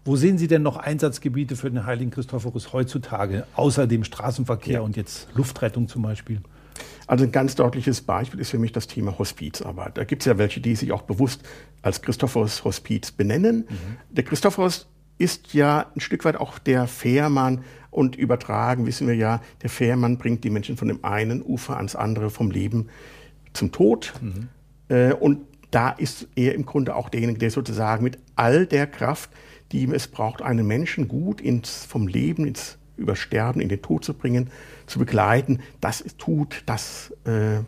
Wo 0.03 0.15
sehen 0.15 0.37
Sie 0.37 0.47
denn 0.47 0.63
noch 0.63 0.77
Einsatzgebiete 0.77 1.55
für 1.55 1.69
den 1.69 1.85
Heiligen 1.85 2.09
Christophorus 2.09 2.73
heutzutage, 2.73 3.45
außer 3.55 3.85
dem 3.85 4.03
Straßenverkehr 4.03 4.75
ja. 4.75 4.81
und 4.81 4.97
jetzt 4.97 5.27
Luftrettung 5.35 5.87
zum 5.87 6.01
Beispiel? 6.01 6.41
Also 7.05 7.23
ein 7.23 7.31
ganz 7.31 7.55
deutliches 7.55 8.01
Beispiel 8.01 8.39
ist 8.39 8.49
für 8.49 8.59
mich 8.59 8.71
das 8.71 8.87
Thema 8.87 9.17
Hospizarbeit. 9.19 9.97
Da 9.97 10.03
gibt 10.03 10.23
es 10.23 10.25
ja 10.25 10.37
welche, 10.37 10.59
die 10.59 10.75
sich 10.75 10.91
auch 10.91 11.03
bewusst 11.03 11.43
als 11.81 12.01
Christophorus 12.01 12.63
Hospiz 12.63 13.11
benennen. 13.11 13.67
Mhm. 13.69 13.97
Der 14.09 14.23
Christophorus 14.23 14.87
ist 15.19 15.53
ja 15.53 15.91
ein 15.95 15.99
Stück 15.99 16.25
weit 16.25 16.37
auch 16.37 16.57
der 16.57 16.87
Fährmann 16.87 17.63
und 17.91 18.15
übertragen 18.15 18.85
wissen 18.85 19.07
wir 19.07 19.15
ja, 19.15 19.41
der 19.61 19.69
Fährmann 19.69 20.17
bringt 20.17 20.43
die 20.43 20.49
Menschen 20.49 20.77
von 20.77 20.87
dem 20.87 21.03
einen 21.03 21.41
Ufer 21.41 21.77
ans 21.77 21.95
andere, 21.95 22.29
vom 22.29 22.51
Leben 22.51 22.89
zum 23.53 23.71
Tod. 23.71 24.13
Mhm. 24.21 24.47
Äh, 24.89 25.13
und 25.13 25.41
da 25.71 25.89
ist 25.89 26.27
er 26.35 26.55
im 26.55 26.65
Grunde 26.65 26.95
auch 26.95 27.09
derjenige, 27.09 27.39
der 27.39 27.51
sozusagen 27.51 28.03
mit 28.03 28.17
all 28.35 28.65
der 28.65 28.87
Kraft, 28.87 29.29
die 29.71 29.89
es 29.91 30.07
braucht, 30.07 30.41
einen 30.41 30.65
Menschen 30.65 31.07
gut 31.07 31.41
ins, 31.41 31.85
vom 31.85 32.07
Leben 32.07 32.45
ins 32.45 32.77
Übersterben, 32.97 33.61
in 33.61 33.69
den 33.69 33.81
Tod 33.81 34.03
zu 34.03 34.13
bringen, 34.13 34.49
zu 34.87 34.99
begleiten, 34.99 35.59
das 35.79 36.03
tut, 36.17 36.63
das, 36.65 37.13
äh, 37.25 37.59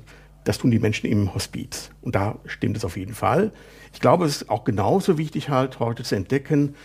das 0.44 0.58
tun 0.58 0.72
die 0.72 0.80
Menschen 0.80 1.08
im 1.08 1.34
Hospiz. 1.34 1.92
Und 2.02 2.16
da 2.16 2.40
stimmt 2.46 2.78
es 2.78 2.86
auf 2.86 2.98
jeden 2.98 3.14
Fall. 3.14 3.52
Ich 3.94 4.00
glaube, 4.00 4.26
es 4.26 4.42
ist 4.42 4.50
auch 4.50 4.64
genauso 4.64 5.18
wichtig 5.18 5.50
halt 5.50 5.80
heute 5.80 6.04
zu 6.04 6.16
entdecken, 6.16 6.76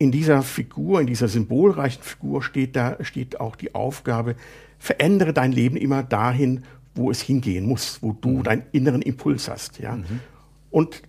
in 0.00 0.10
dieser 0.10 0.42
Figur, 0.42 1.02
in 1.02 1.06
dieser 1.06 1.28
symbolreichen 1.28 2.02
Figur 2.02 2.42
steht 2.42 2.74
da, 2.74 2.96
steht 3.02 3.38
auch 3.38 3.54
die 3.54 3.74
Aufgabe, 3.74 4.34
verändere 4.78 5.34
dein 5.34 5.52
Leben 5.52 5.76
immer 5.76 6.02
dahin, 6.02 6.64
wo 6.94 7.10
es 7.10 7.20
hingehen 7.20 7.66
muss, 7.66 8.02
wo 8.02 8.14
du 8.14 8.38
mhm. 8.38 8.42
deinen 8.42 8.62
inneren 8.72 9.02
Impuls 9.02 9.48
hast, 9.50 9.78
ja. 9.78 9.96
Mhm. 9.96 10.20
Und 10.70 11.02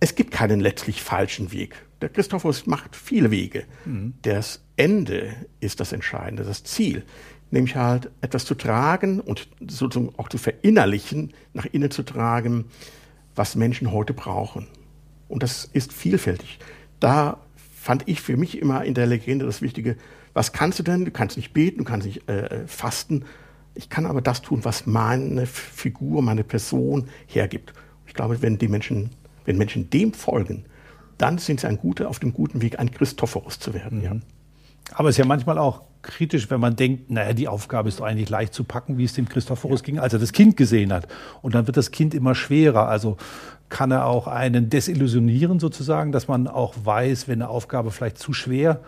es 0.00 0.14
gibt 0.14 0.32
keinen 0.32 0.60
letztlich 0.60 1.02
falschen 1.02 1.50
Weg. 1.50 1.86
Der 2.02 2.10
Christophorus 2.10 2.66
macht 2.66 2.94
viele 2.94 3.30
Wege. 3.30 3.64
Mhm. 3.86 4.12
Das 4.20 4.62
Ende 4.76 5.34
ist 5.60 5.80
das 5.80 5.92
Entscheidende, 5.92 6.44
das 6.44 6.62
Ziel 6.62 7.04
nämlich 7.50 7.76
halt 7.76 8.10
etwas 8.20 8.44
zu 8.44 8.54
tragen 8.54 9.20
und 9.20 9.48
sozusagen 9.60 10.12
auch 10.18 10.28
zu 10.28 10.36
verinnerlichen, 10.36 11.32
nach 11.52 11.64
innen 11.64 11.90
zu 11.90 12.02
tragen, 12.02 12.66
was 13.36 13.54
Menschen 13.54 13.92
heute 13.92 14.14
brauchen. 14.14 14.66
Und 15.28 15.42
das 15.42 15.64
ist 15.64 15.92
vielfältig. 15.92 16.58
Da 17.00 17.38
fand 17.86 18.08
ich 18.08 18.20
für 18.20 18.36
mich 18.36 18.58
immer 18.58 18.84
in 18.84 18.94
der 18.94 19.06
Legende 19.06 19.46
das 19.46 19.62
Wichtige, 19.62 19.96
was 20.34 20.52
kannst 20.52 20.80
du 20.80 20.82
denn? 20.82 21.04
Du 21.04 21.12
kannst 21.12 21.36
nicht 21.36 21.52
beten, 21.52 21.78
du 21.78 21.84
kannst 21.84 22.04
nicht 22.04 22.28
äh, 22.28 22.66
fasten. 22.66 23.24
Ich 23.74 23.88
kann 23.88 24.06
aber 24.06 24.20
das 24.20 24.42
tun, 24.42 24.64
was 24.64 24.86
meine 24.86 25.46
Figur, 25.46 26.20
meine 26.20 26.42
Person 26.42 27.06
hergibt. 27.28 27.74
Ich 28.04 28.14
glaube, 28.14 28.42
wenn 28.42 28.58
die 28.58 28.66
Menschen, 28.66 29.10
wenn 29.44 29.56
Menschen 29.56 29.88
dem 29.88 30.12
folgen, 30.14 30.64
dann 31.16 31.38
sind 31.38 31.60
sie 31.60 31.68
ein 31.68 31.78
guter, 31.78 32.10
auf 32.10 32.18
dem 32.18 32.32
guten 32.32 32.60
Weg, 32.60 32.80
ein 32.80 32.90
Christophorus 32.90 33.60
zu 33.60 33.72
werden. 33.72 33.98
Mhm. 33.98 34.04
Ja. 34.04 34.16
Aber 34.94 35.08
es 35.08 35.14
ist 35.14 35.18
ja 35.18 35.24
manchmal 35.24 35.56
auch 35.56 35.82
kritisch, 36.06 36.50
wenn 36.50 36.60
man 36.60 36.76
denkt, 36.76 37.10
naja, 37.10 37.32
die 37.32 37.48
Aufgabe 37.48 37.88
ist 37.88 38.00
doch 38.00 38.04
eigentlich 38.04 38.30
leicht 38.30 38.54
zu 38.54 38.64
packen, 38.64 38.96
wie 38.96 39.04
es 39.04 39.12
dem 39.12 39.28
Christophorus 39.28 39.80
ja. 39.80 39.86
ging, 39.86 39.98
als 39.98 40.12
er 40.12 40.18
das 40.18 40.32
Kind 40.32 40.56
gesehen 40.56 40.92
hat. 40.92 41.08
Und 41.42 41.54
dann 41.54 41.66
wird 41.66 41.76
das 41.76 41.90
Kind 41.90 42.14
immer 42.14 42.34
schwerer. 42.34 42.88
Also 42.88 43.16
kann 43.68 43.90
er 43.90 44.06
auch 44.06 44.26
einen 44.26 44.70
desillusionieren 44.70 45.60
sozusagen, 45.60 46.12
dass 46.12 46.28
man 46.28 46.48
auch 46.48 46.74
weiß, 46.84 47.28
wenn 47.28 47.42
eine 47.42 47.50
Aufgabe 47.50 47.90
vielleicht 47.90 48.18
zu 48.18 48.32
schwer 48.32 48.80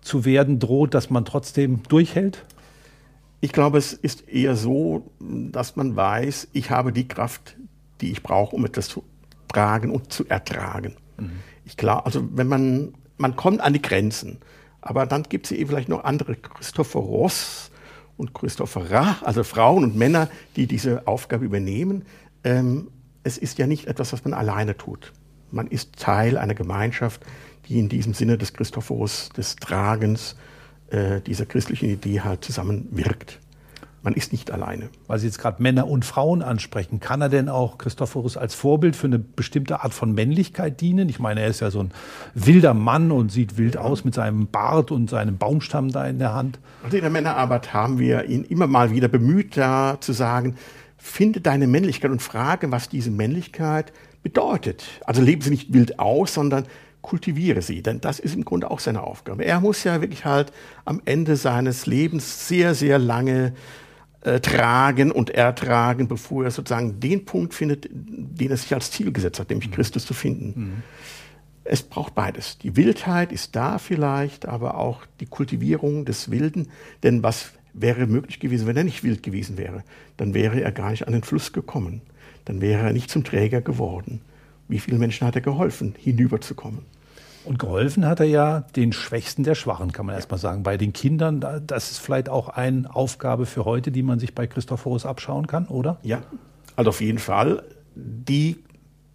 zu 0.00 0.24
werden 0.24 0.58
droht, 0.58 0.94
dass 0.94 1.10
man 1.10 1.24
trotzdem 1.24 1.82
durchhält? 1.88 2.44
Ich 3.40 3.52
glaube, 3.52 3.78
es 3.78 3.92
ist 3.92 4.28
eher 4.28 4.56
so, 4.56 5.10
dass 5.20 5.76
man 5.76 5.96
weiß, 5.96 6.48
ich 6.52 6.70
habe 6.70 6.92
die 6.92 7.06
Kraft, 7.06 7.56
die 8.00 8.10
ich 8.10 8.22
brauche, 8.22 8.54
um 8.54 8.64
etwas 8.64 8.88
zu 8.88 9.04
tragen 9.48 9.90
und 9.90 10.12
zu 10.12 10.26
ertragen. 10.28 10.96
Mhm. 11.18 11.30
Ich 11.64 11.76
glaube, 11.76 12.06
also 12.06 12.28
wenn 12.32 12.48
man, 12.48 12.94
man 13.16 13.36
kommt 13.36 13.60
an 13.60 13.72
die 13.72 13.82
Grenzen. 13.82 14.38
Aber 14.88 15.04
dann 15.04 15.24
gibt 15.24 15.44
es 15.44 15.52
eben 15.52 15.68
vielleicht 15.68 15.90
noch 15.90 16.04
andere 16.04 16.34
Christopher 16.34 17.00
Ross 17.00 17.70
und 18.16 18.32
Christopher 18.32 18.90
Ra, 18.90 19.16
also 19.20 19.44
Frauen 19.44 19.84
und 19.84 19.96
Männer, 19.96 20.30
die 20.56 20.66
diese 20.66 21.06
Aufgabe 21.06 21.44
übernehmen. 21.44 22.06
Ähm, 22.42 22.88
es 23.22 23.36
ist 23.36 23.58
ja 23.58 23.66
nicht 23.66 23.86
etwas, 23.86 24.14
was 24.14 24.24
man 24.24 24.32
alleine 24.32 24.78
tut. 24.78 25.12
Man 25.50 25.66
ist 25.66 25.98
Teil 25.98 26.38
einer 26.38 26.54
Gemeinschaft, 26.54 27.20
die 27.68 27.78
in 27.78 27.90
diesem 27.90 28.14
Sinne 28.14 28.38
des 28.38 28.54
Christophorus, 28.54 29.28
des 29.36 29.56
Tragens, 29.56 30.36
äh, 30.88 31.20
dieser 31.20 31.44
christlichen 31.44 31.90
Idee 31.90 32.22
halt 32.22 32.42
zusammenwirkt. 32.42 33.40
Man 34.08 34.14
ist 34.14 34.32
nicht 34.32 34.50
alleine. 34.50 34.88
Weil 35.06 35.18
Sie 35.18 35.26
jetzt 35.26 35.38
gerade 35.38 35.62
Männer 35.62 35.86
und 35.86 36.02
Frauen 36.02 36.40
ansprechen, 36.40 36.98
kann 36.98 37.20
er 37.20 37.28
denn 37.28 37.50
auch 37.50 37.76
Christophorus 37.76 38.38
als 38.38 38.54
Vorbild 38.54 38.96
für 38.96 39.06
eine 39.06 39.18
bestimmte 39.18 39.82
Art 39.82 39.92
von 39.92 40.12
Männlichkeit 40.12 40.80
dienen? 40.80 41.10
Ich 41.10 41.18
meine, 41.18 41.42
er 41.42 41.48
ist 41.48 41.60
ja 41.60 41.70
so 41.70 41.80
ein 41.80 41.90
wilder 42.32 42.72
Mann 42.72 43.12
und 43.12 43.30
sieht 43.30 43.58
wild 43.58 43.76
aus 43.76 44.06
mit 44.06 44.14
seinem 44.14 44.46
Bart 44.46 44.92
und 44.92 45.10
seinem 45.10 45.36
Baumstamm 45.36 45.92
da 45.92 46.06
in 46.06 46.18
der 46.18 46.32
Hand. 46.32 46.58
Also 46.82 46.96
in 46.96 47.02
der 47.02 47.10
Männerarbeit 47.10 47.74
haben 47.74 47.98
wir 47.98 48.24
ihn 48.24 48.44
immer 48.44 48.66
mal 48.66 48.92
wieder 48.92 49.08
bemüht, 49.08 49.58
da 49.58 49.98
zu 50.00 50.14
sagen, 50.14 50.56
finde 50.96 51.42
deine 51.42 51.66
Männlichkeit 51.66 52.10
und 52.10 52.22
frage, 52.22 52.72
was 52.72 52.88
diese 52.88 53.10
Männlichkeit 53.10 53.92
bedeutet. 54.22 54.86
Also 55.04 55.20
lebe 55.20 55.44
sie 55.44 55.50
nicht 55.50 55.74
wild 55.74 55.98
aus, 55.98 56.32
sondern 56.32 56.64
kultiviere 57.02 57.62
sie, 57.62 57.82
denn 57.82 58.00
das 58.00 58.18
ist 58.18 58.34
im 58.34 58.44
Grunde 58.44 58.70
auch 58.70 58.80
seine 58.80 59.02
Aufgabe. 59.02 59.44
Er 59.44 59.60
muss 59.60 59.84
ja 59.84 60.00
wirklich 60.00 60.24
halt 60.24 60.52
am 60.84 61.00
Ende 61.04 61.36
seines 61.36 61.86
Lebens 61.86 62.48
sehr, 62.48 62.74
sehr 62.74 62.98
lange 62.98 63.54
äh, 64.22 64.40
tragen 64.40 65.12
und 65.12 65.30
ertragen, 65.30 66.08
bevor 66.08 66.44
er 66.44 66.50
sozusagen 66.50 67.00
den 67.00 67.24
Punkt 67.24 67.54
findet, 67.54 67.88
den 67.90 68.50
er 68.50 68.56
sich 68.56 68.74
als 68.74 68.90
Ziel 68.90 69.12
gesetzt 69.12 69.38
hat, 69.38 69.50
nämlich 69.50 69.70
mhm. 69.70 69.74
Christus 69.74 70.06
zu 70.06 70.14
finden. 70.14 70.54
Mhm. 70.56 70.82
Es 71.64 71.82
braucht 71.82 72.14
beides. 72.14 72.58
Die 72.58 72.76
Wildheit 72.76 73.30
ist 73.30 73.54
da 73.54 73.78
vielleicht, 73.78 74.46
aber 74.46 74.78
auch 74.78 75.02
die 75.20 75.26
Kultivierung 75.26 76.04
des 76.04 76.30
Wilden. 76.30 76.68
Denn 77.02 77.22
was 77.22 77.52
wäre 77.74 78.06
möglich 78.06 78.40
gewesen, 78.40 78.66
wenn 78.66 78.76
er 78.76 78.84
nicht 78.84 79.04
wild 79.04 79.22
gewesen 79.22 79.58
wäre? 79.58 79.84
Dann 80.16 80.32
wäre 80.32 80.60
er 80.60 80.72
gar 80.72 80.90
nicht 80.90 81.06
an 81.06 81.12
den 81.12 81.22
Fluss 81.22 81.52
gekommen. 81.52 82.00
Dann 82.46 82.62
wäre 82.62 82.86
er 82.86 82.92
nicht 82.94 83.10
zum 83.10 83.22
Träger 83.22 83.60
geworden. 83.60 84.22
Wie 84.66 84.78
vielen 84.78 84.98
Menschen 84.98 85.26
hat 85.26 85.34
er 85.34 85.42
geholfen, 85.42 85.94
hinüberzukommen? 85.98 86.80
Und 87.48 87.58
geholfen 87.58 88.04
hat 88.04 88.20
er 88.20 88.26
ja 88.26 88.60
den 88.76 88.92
Schwächsten 88.92 89.42
der 89.42 89.54
Schwachen, 89.54 89.90
kann 89.90 90.04
man 90.04 90.14
erstmal 90.14 90.38
sagen. 90.38 90.62
Bei 90.64 90.76
den 90.76 90.92
Kindern, 90.92 91.40
das 91.66 91.90
ist 91.90 91.98
vielleicht 91.98 92.28
auch 92.28 92.50
eine 92.50 92.94
Aufgabe 92.94 93.46
für 93.46 93.64
heute, 93.64 93.90
die 93.90 94.02
man 94.02 94.18
sich 94.18 94.34
bei 94.34 94.46
Christophorus 94.46 95.06
abschauen 95.06 95.46
kann, 95.46 95.66
oder? 95.66 95.98
Ja, 96.02 96.20
also 96.76 96.90
auf 96.90 97.00
jeden 97.00 97.18
Fall. 97.18 97.62
Die 97.94 98.58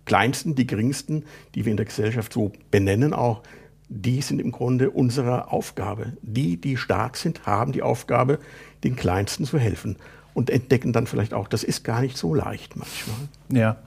Kleinsten, 0.06 0.56
die 0.56 0.66
Geringsten, 0.66 1.26
die 1.54 1.66
wir 1.66 1.70
in 1.70 1.78
der 1.78 1.86
Gesellschaft 1.86 2.34
so 2.34 2.52
benennen, 2.72 3.14
auch, 3.14 3.44
die 3.88 4.24
sind 4.24 4.42
im 4.42 4.52
Grunde 4.52 4.90
unsere 4.90 5.52
Aufgabe. 5.52 6.14
Die, 6.24 6.60
die 6.60 6.76
stark 6.76 7.18
sind, 7.18 7.46
haben 7.46 7.72
die 7.72 7.84
Aufgabe, 7.84 8.40
den 8.84 8.96
Kleinsten 8.96 9.46
zu 9.46 9.60
helfen 9.60 9.98
und 10.34 10.50
entdecken 10.50 10.92
dann 10.92 11.06
vielleicht 11.06 11.36
auch, 11.36 11.48
das 11.48 11.64
ist 11.64 11.84
gar 11.84 12.02
nicht 12.02 12.18
so 12.18 12.34
leicht 12.34 12.76
manchmal. 12.78 13.16
Ja. 13.50 13.78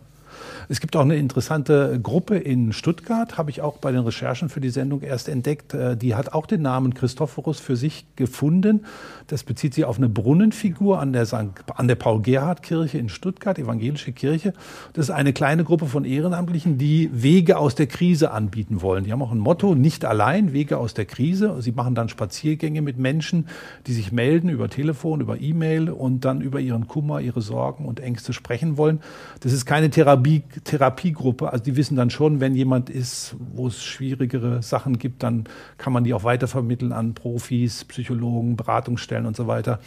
Es 0.68 0.80
gibt 0.80 0.96
auch 0.96 1.02
eine 1.02 1.16
interessante 1.16 2.00
Gruppe 2.02 2.36
in 2.36 2.72
Stuttgart, 2.72 3.38
habe 3.38 3.50
ich 3.50 3.60
auch 3.60 3.78
bei 3.78 3.92
den 3.92 4.00
Recherchen 4.00 4.48
für 4.48 4.60
die 4.60 4.70
Sendung 4.70 5.02
erst 5.02 5.28
entdeckt. 5.28 5.74
Äh, 5.74 5.96
die 5.96 6.14
hat 6.14 6.32
auch 6.32 6.46
den 6.46 6.62
Namen 6.62 6.94
Christophorus 6.94 7.60
für 7.60 7.76
sich 7.76 8.06
gefunden. 8.16 8.84
Das 9.28 9.44
bezieht 9.44 9.74
sich 9.74 9.84
auf 9.84 9.98
eine 9.98 10.08
Brunnenfigur 10.08 10.98
an 10.98 11.12
der, 11.12 11.26
an 11.32 11.88
der 11.88 11.94
Paul-Gerhardt-Kirche 11.94 12.98
in 12.98 13.08
Stuttgart, 13.08 13.58
evangelische 13.58 14.12
Kirche. 14.12 14.52
Das 14.92 15.06
ist 15.06 15.10
eine 15.10 15.32
kleine 15.32 15.64
Gruppe 15.64 15.86
von 15.86 16.04
Ehrenamtlichen, 16.04 16.78
die 16.78 17.10
Wege 17.12 17.58
aus 17.58 17.74
der 17.74 17.86
Krise 17.86 18.30
anbieten 18.30 18.82
wollen. 18.82 19.04
Die 19.04 19.12
haben 19.12 19.22
auch 19.22 19.32
ein 19.32 19.38
Motto, 19.38 19.74
nicht 19.74 20.04
allein, 20.04 20.52
Wege 20.52 20.78
aus 20.78 20.94
der 20.94 21.04
Krise. 21.04 21.56
Sie 21.60 21.72
machen 21.72 21.94
dann 21.94 22.08
Spaziergänge 22.08 22.82
mit 22.82 22.98
Menschen, 22.98 23.46
die 23.86 23.92
sich 23.92 24.12
melden 24.12 24.48
über 24.48 24.68
Telefon, 24.68 25.20
über 25.20 25.40
E-Mail 25.40 25.90
und 25.90 26.24
dann 26.24 26.40
über 26.40 26.60
ihren 26.60 26.88
Kummer, 26.88 27.20
ihre 27.20 27.40
Sorgen 27.40 27.84
und 27.84 28.00
Ängste 28.00 28.32
sprechen 28.32 28.76
wollen. 28.76 29.00
Das 29.40 29.52
ist 29.52 29.66
keine 29.66 29.90
Therapie, 29.90 30.42
Therapiegruppe. 30.60 31.52
Also 31.52 31.64
die 31.64 31.76
wissen 31.76 31.96
dann 31.96 32.10
schon, 32.10 32.40
wenn 32.40 32.54
jemand 32.54 32.90
ist, 32.90 33.36
wo 33.54 33.68
es 33.68 33.82
schwierigere 33.82 34.62
Sachen 34.62 34.98
gibt, 34.98 35.22
dann 35.22 35.44
kann 35.78 35.92
man 35.92 36.04
die 36.04 36.14
auch 36.14 36.24
weitervermitteln 36.24 36.92
an 36.92 37.14
Profis, 37.14 37.84
Psychologen, 37.84 38.56
Beratungsstellen 38.56 39.26
und 39.26 39.36
so 39.36 39.46
weiter. 39.46 39.80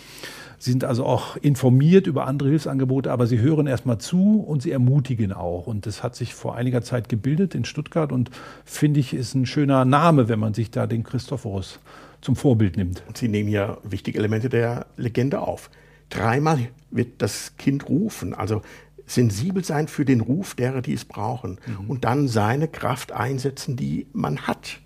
Sie 0.58 0.71
sind 0.71 0.84
also 0.84 1.05
auch 1.05 1.38
informiert 1.38 2.08
über 2.08 2.27
andere 2.27 2.49
Hilfsangebote, 2.49 3.12
aber 3.12 3.27
sie 3.27 3.39
hören 3.39 3.67
erstmal 3.67 3.97
zu 3.97 4.41
und 4.41 4.62
sie 4.62 4.71
ermutigen 4.71 5.32
auch. 5.32 5.67
Und 5.67 5.86
das 5.86 6.03
hat 6.03 6.15
sich 6.15 6.34
vor 6.34 6.55
einiger 6.55 6.82
Zeit 6.82 7.10
gebildet 7.10 7.55
in 7.55 7.65
Stuttgart 7.65 8.12
und 8.12 8.29
finde 8.65 8.99
ich, 8.99 9.13
ist 9.13 9.36
ein 9.36 9.45
schöner 9.45 9.86
Name, 9.86 10.27
wenn 10.27 10.39
man 10.39 10.53
sich 10.53 10.71
da 10.71 10.86
den 10.86 11.03
Christophorus 11.03 11.79
zum 12.21 12.36
Vorbild 12.36 12.77
nimmt. 12.77 13.03
Und 13.08 13.17
Sie 13.17 13.29
nehmen 13.29 13.49
ja 13.49 13.77
wichtige 13.84 14.19
Elemente 14.19 14.49
der 14.49 14.88
Legende 14.97 15.39
auf. 15.39 15.69
Dreimal 16.10 16.60
wird 16.91 17.21
das 17.21 17.55
Kind 17.58 17.88
rufen. 17.88 18.34
Also 18.34 18.62
sensibel 19.10 19.63
sein 19.63 19.88
für 19.88 20.06
den 20.06 20.22
Ruf 20.22 20.56
derer, 20.56 20.82
die 20.82 20.93
es 20.93 21.06
brauchen 21.06 21.60
mhm. 21.65 21.89
und 21.89 22.06
dann 22.06 22.28
seine 22.28 22.67
Kraft 22.67 23.12
einsetzen, 23.12 23.76
die 23.76 24.08
man 24.13 24.48
hat. 24.48 24.80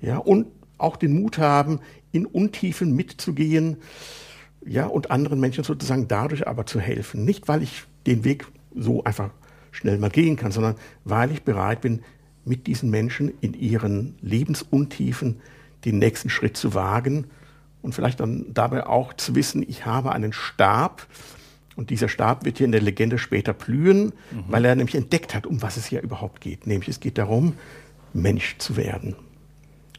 Ja, 0.00 0.18
und 0.18 0.46
auch 0.78 0.96
den 0.96 1.20
Mut 1.20 1.38
haben, 1.38 1.80
in 2.12 2.24
Untiefen 2.24 2.94
mitzugehen, 2.94 3.78
ja, 4.64 4.86
und 4.86 5.10
anderen 5.10 5.40
Menschen 5.40 5.64
sozusagen 5.64 6.08
dadurch 6.08 6.46
aber 6.46 6.66
zu 6.66 6.80
helfen. 6.80 7.24
Nicht, 7.24 7.48
weil 7.48 7.62
ich 7.62 7.84
den 8.06 8.24
Weg 8.24 8.46
so 8.74 9.02
einfach 9.04 9.30
schnell 9.70 9.98
mal 9.98 10.10
gehen 10.10 10.36
kann, 10.36 10.52
sondern 10.52 10.76
weil 11.04 11.32
ich 11.32 11.42
bereit 11.42 11.80
bin, 11.80 12.02
mit 12.44 12.66
diesen 12.66 12.90
Menschen 12.90 13.32
in 13.40 13.54
ihren 13.54 14.16
Lebensuntiefen 14.20 15.40
den 15.84 15.98
nächsten 15.98 16.30
Schritt 16.30 16.56
zu 16.56 16.74
wagen 16.74 17.26
und 17.82 17.94
vielleicht 17.94 18.20
dann 18.20 18.46
dabei 18.54 18.86
auch 18.86 19.12
zu 19.12 19.34
wissen, 19.34 19.64
ich 19.66 19.86
habe 19.86 20.12
einen 20.12 20.32
Stab, 20.32 21.06
und 21.78 21.90
dieser 21.90 22.08
Stab 22.08 22.44
wird 22.44 22.58
hier 22.58 22.64
in 22.64 22.72
der 22.72 22.80
Legende 22.80 23.18
später 23.18 23.52
blühen, 23.52 24.06
mhm. 24.32 24.44
weil 24.48 24.64
er 24.64 24.74
nämlich 24.74 24.96
entdeckt 24.96 25.32
hat, 25.32 25.46
um 25.46 25.62
was 25.62 25.76
es 25.76 25.86
hier 25.86 26.02
überhaupt 26.02 26.40
geht. 26.40 26.66
Nämlich 26.66 26.88
es 26.88 26.98
geht 26.98 27.18
darum, 27.18 27.54
Mensch 28.12 28.58
zu 28.58 28.76
werden. 28.76 29.14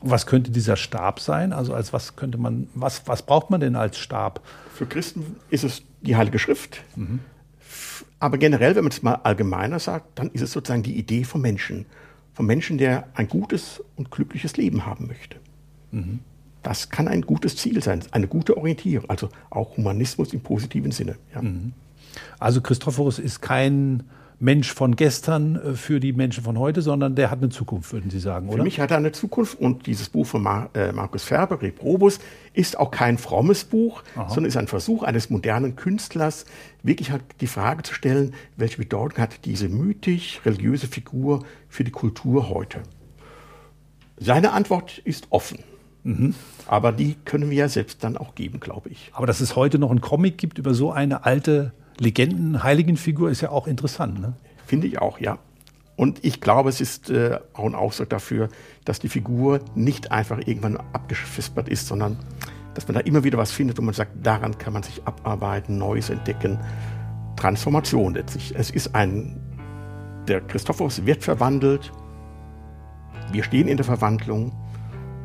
Was 0.01 0.25
könnte 0.25 0.51
dieser 0.51 0.75
Stab 0.75 1.21
sein? 1.21 1.53
Also 1.53 1.73
als 1.73 1.93
was 1.93 2.17
könnte 2.17 2.37
man, 2.37 2.67
was, 2.73 3.07
was 3.07 3.25
braucht 3.25 3.49
man 3.49 3.61
denn 3.61 3.77
als 3.77 3.97
Stab? 3.97 4.45
Für 4.73 4.87
Christen 4.87 5.37
ist 5.49 5.63
es 5.63 5.83
die 6.01 6.17
Heilige 6.17 6.37
Schrift. 6.37 6.83
Mhm. 6.97 7.21
Aber 8.19 8.37
generell, 8.37 8.75
wenn 8.75 8.83
man 8.83 8.91
es 8.91 9.01
mal 9.01 9.15
allgemeiner 9.23 9.79
sagt, 9.79 10.19
dann 10.19 10.31
ist 10.31 10.41
es 10.41 10.51
sozusagen 10.51 10.83
die 10.83 10.97
Idee 10.97 11.23
vom 11.23 11.39
Menschen. 11.39 11.85
Vom 12.33 12.45
Menschen, 12.45 12.77
der 12.77 13.07
ein 13.13 13.29
gutes 13.29 13.81
und 13.95 14.11
glückliches 14.11 14.57
Leben 14.57 14.85
haben 14.85 15.07
möchte. 15.07 15.37
Mhm. 15.91 16.19
Das 16.63 16.89
kann 16.89 17.07
ein 17.07 17.21
gutes 17.21 17.55
Ziel 17.55 17.81
sein, 17.81 18.01
eine 18.11 18.27
gute 18.27 18.57
Orientierung, 18.57 19.09
also 19.09 19.29
auch 19.49 19.77
Humanismus 19.77 20.33
im 20.33 20.41
positiven 20.41 20.91
Sinne. 20.91 21.15
Ja. 21.33 21.41
Mhm. 21.41 21.73
Also 22.39 22.61
Christophorus 22.61 23.19
ist 23.19 23.41
kein 23.41 24.03
Mensch 24.41 24.73
von 24.73 24.95
gestern 24.95 25.55
äh, 25.55 25.73
für 25.73 25.99
die 25.99 26.13
Menschen 26.13 26.43
von 26.43 26.57
heute, 26.57 26.81
sondern 26.81 27.15
der 27.15 27.29
hat 27.29 27.39
eine 27.39 27.49
Zukunft, 27.49 27.91
würden 27.91 28.09
Sie 28.09 28.19
sagen, 28.19 28.47
oder? 28.47 28.57
Für 28.57 28.63
mich 28.63 28.79
hat 28.79 28.91
er 28.91 28.97
eine 28.97 29.11
Zukunft 29.11 29.59
und 29.59 29.85
dieses 29.85 30.09
Buch 30.09 30.25
von 30.25 30.41
Mar 30.41 30.69
äh, 30.73 30.93
Markus 30.93 31.23
Ferber, 31.23 31.61
Reprobus, 31.61 32.19
ist 32.53 32.79
auch 32.79 32.89
kein 32.89 33.17
frommes 33.17 33.65
Buch, 33.65 34.01
Aha. 34.15 34.29
sondern 34.29 34.45
ist 34.45 34.57
ein 34.57 34.67
Versuch 34.67 35.03
eines 35.03 35.29
modernen 35.29 35.75
Künstlers, 35.75 36.45
wirklich 36.83 37.11
halt 37.11 37.23
die 37.41 37.47
Frage 37.47 37.83
zu 37.83 37.93
stellen, 37.93 38.33
welche 38.55 38.77
Bedeutung 38.77 39.19
hat 39.19 39.45
diese 39.45 39.67
mythisch 39.67 40.39
religiöse 40.45 40.87
Figur 40.87 41.43
für 41.67 41.83
die 41.83 41.91
Kultur 41.91 42.49
heute? 42.49 42.81
Seine 44.17 44.51
Antwort 44.51 44.99
ist 44.99 45.27
offen. 45.31 45.59
Mhm. 46.03 46.35
Aber 46.67 46.91
die 46.91 47.15
können 47.25 47.49
wir 47.49 47.57
ja 47.57 47.69
selbst 47.69 48.03
dann 48.03 48.17
auch 48.17 48.35
geben, 48.35 48.59
glaube 48.59 48.89
ich. 48.89 49.11
Aber 49.13 49.27
dass 49.27 49.41
es 49.41 49.55
heute 49.55 49.79
noch 49.79 49.91
einen 49.91 50.01
Comic 50.01 50.37
gibt 50.37 50.57
über 50.57 50.73
so 50.73 50.91
eine 50.91 51.25
alte 51.25 51.73
Legenden-Heiligenfigur, 51.99 53.29
ist 53.29 53.41
ja 53.41 53.49
auch 53.49 53.67
interessant. 53.67 54.19
Ne? 54.19 54.33
Finde 54.65 54.87
ich 54.87 54.99
auch, 54.99 55.19
ja. 55.19 55.39
Und 55.95 56.23
ich 56.23 56.39
glaube, 56.39 56.69
es 56.69 56.79
ist 56.79 57.09
äh, 57.09 57.39
auch 57.53 57.65
ein 57.65 57.75
Ausdruck 57.75 58.09
dafür, 58.09 58.47
dass 58.85 58.99
die 58.99 59.09
Figur 59.09 59.59
nicht 59.75 60.11
einfach 60.11 60.39
irgendwann 60.39 60.77
abgefispert 60.77 61.67
ist, 61.67 61.87
sondern 61.87 62.17
dass 62.73 62.87
man 62.87 62.95
da 62.95 63.01
immer 63.01 63.25
wieder 63.25 63.37
was 63.37 63.51
findet 63.51 63.79
und 63.79 63.85
man 63.85 63.93
sagt, 63.93 64.25
daran 64.25 64.57
kann 64.57 64.71
man 64.71 64.83
sich 64.83 65.05
abarbeiten, 65.05 65.77
Neues 65.77 66.09
entdecken. 66.09 66.57
Transformation 67.35 68.13
letztlich. 68.13 68.55
Es 68.55 68.69
ist 68.69 68.95
ein, 68.95 69.41
der 70.29 70.39
Christophorus 70.39 71.05
wird 71.05 71.23
verwandelt. 71.23 71.91
Wir 73.33 73.43
stehen 73.43 73.67
in 73.67 73.75
der 73.75 73.85
Verwandlung 73.85 74.53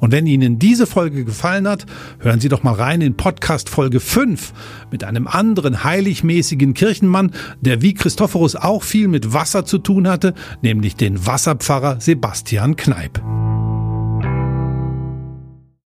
Und 0.00 0.12
wenn 0.12 0.26
Ihnen 0.26 0.58
diese 0.58 0.86
Folge 0.86 1.24
gefallen 1.24 1.68
hat, 1.68 1.86
hören 2.20 2.40
Sie 2.40 2.48
doch 2.48 2.62
mal 2.62 2.74
rein 2.74 3.00
in 3.00 3.16
Podcast 3.16 3.68
Folge 3.68 4.00
5 4.00 4.52
mit 4.90 5.04
einem 5.04 5.26
anderen 5.26 5.84
heiligmäßigen 5.84 6.74
Kirchenmann, 6.74 7.32
der 7.60 7.82
wie 7.82 7.94
Christophorus 7.94 8.56
auch 8.56 8.82
viel 8.82 9.08
mit 9.08 9.32
Wasser 9.32 9.64
zu 9.64 9.78
tun 9.78 10.08
hatte, 10.08 10.34
nämlich 10.62 10.96
den 10.96 11.26
Wasserpfarrer 11.26 12.00
Sebastian 12.00 12.76
Kneip. 12.76 13.20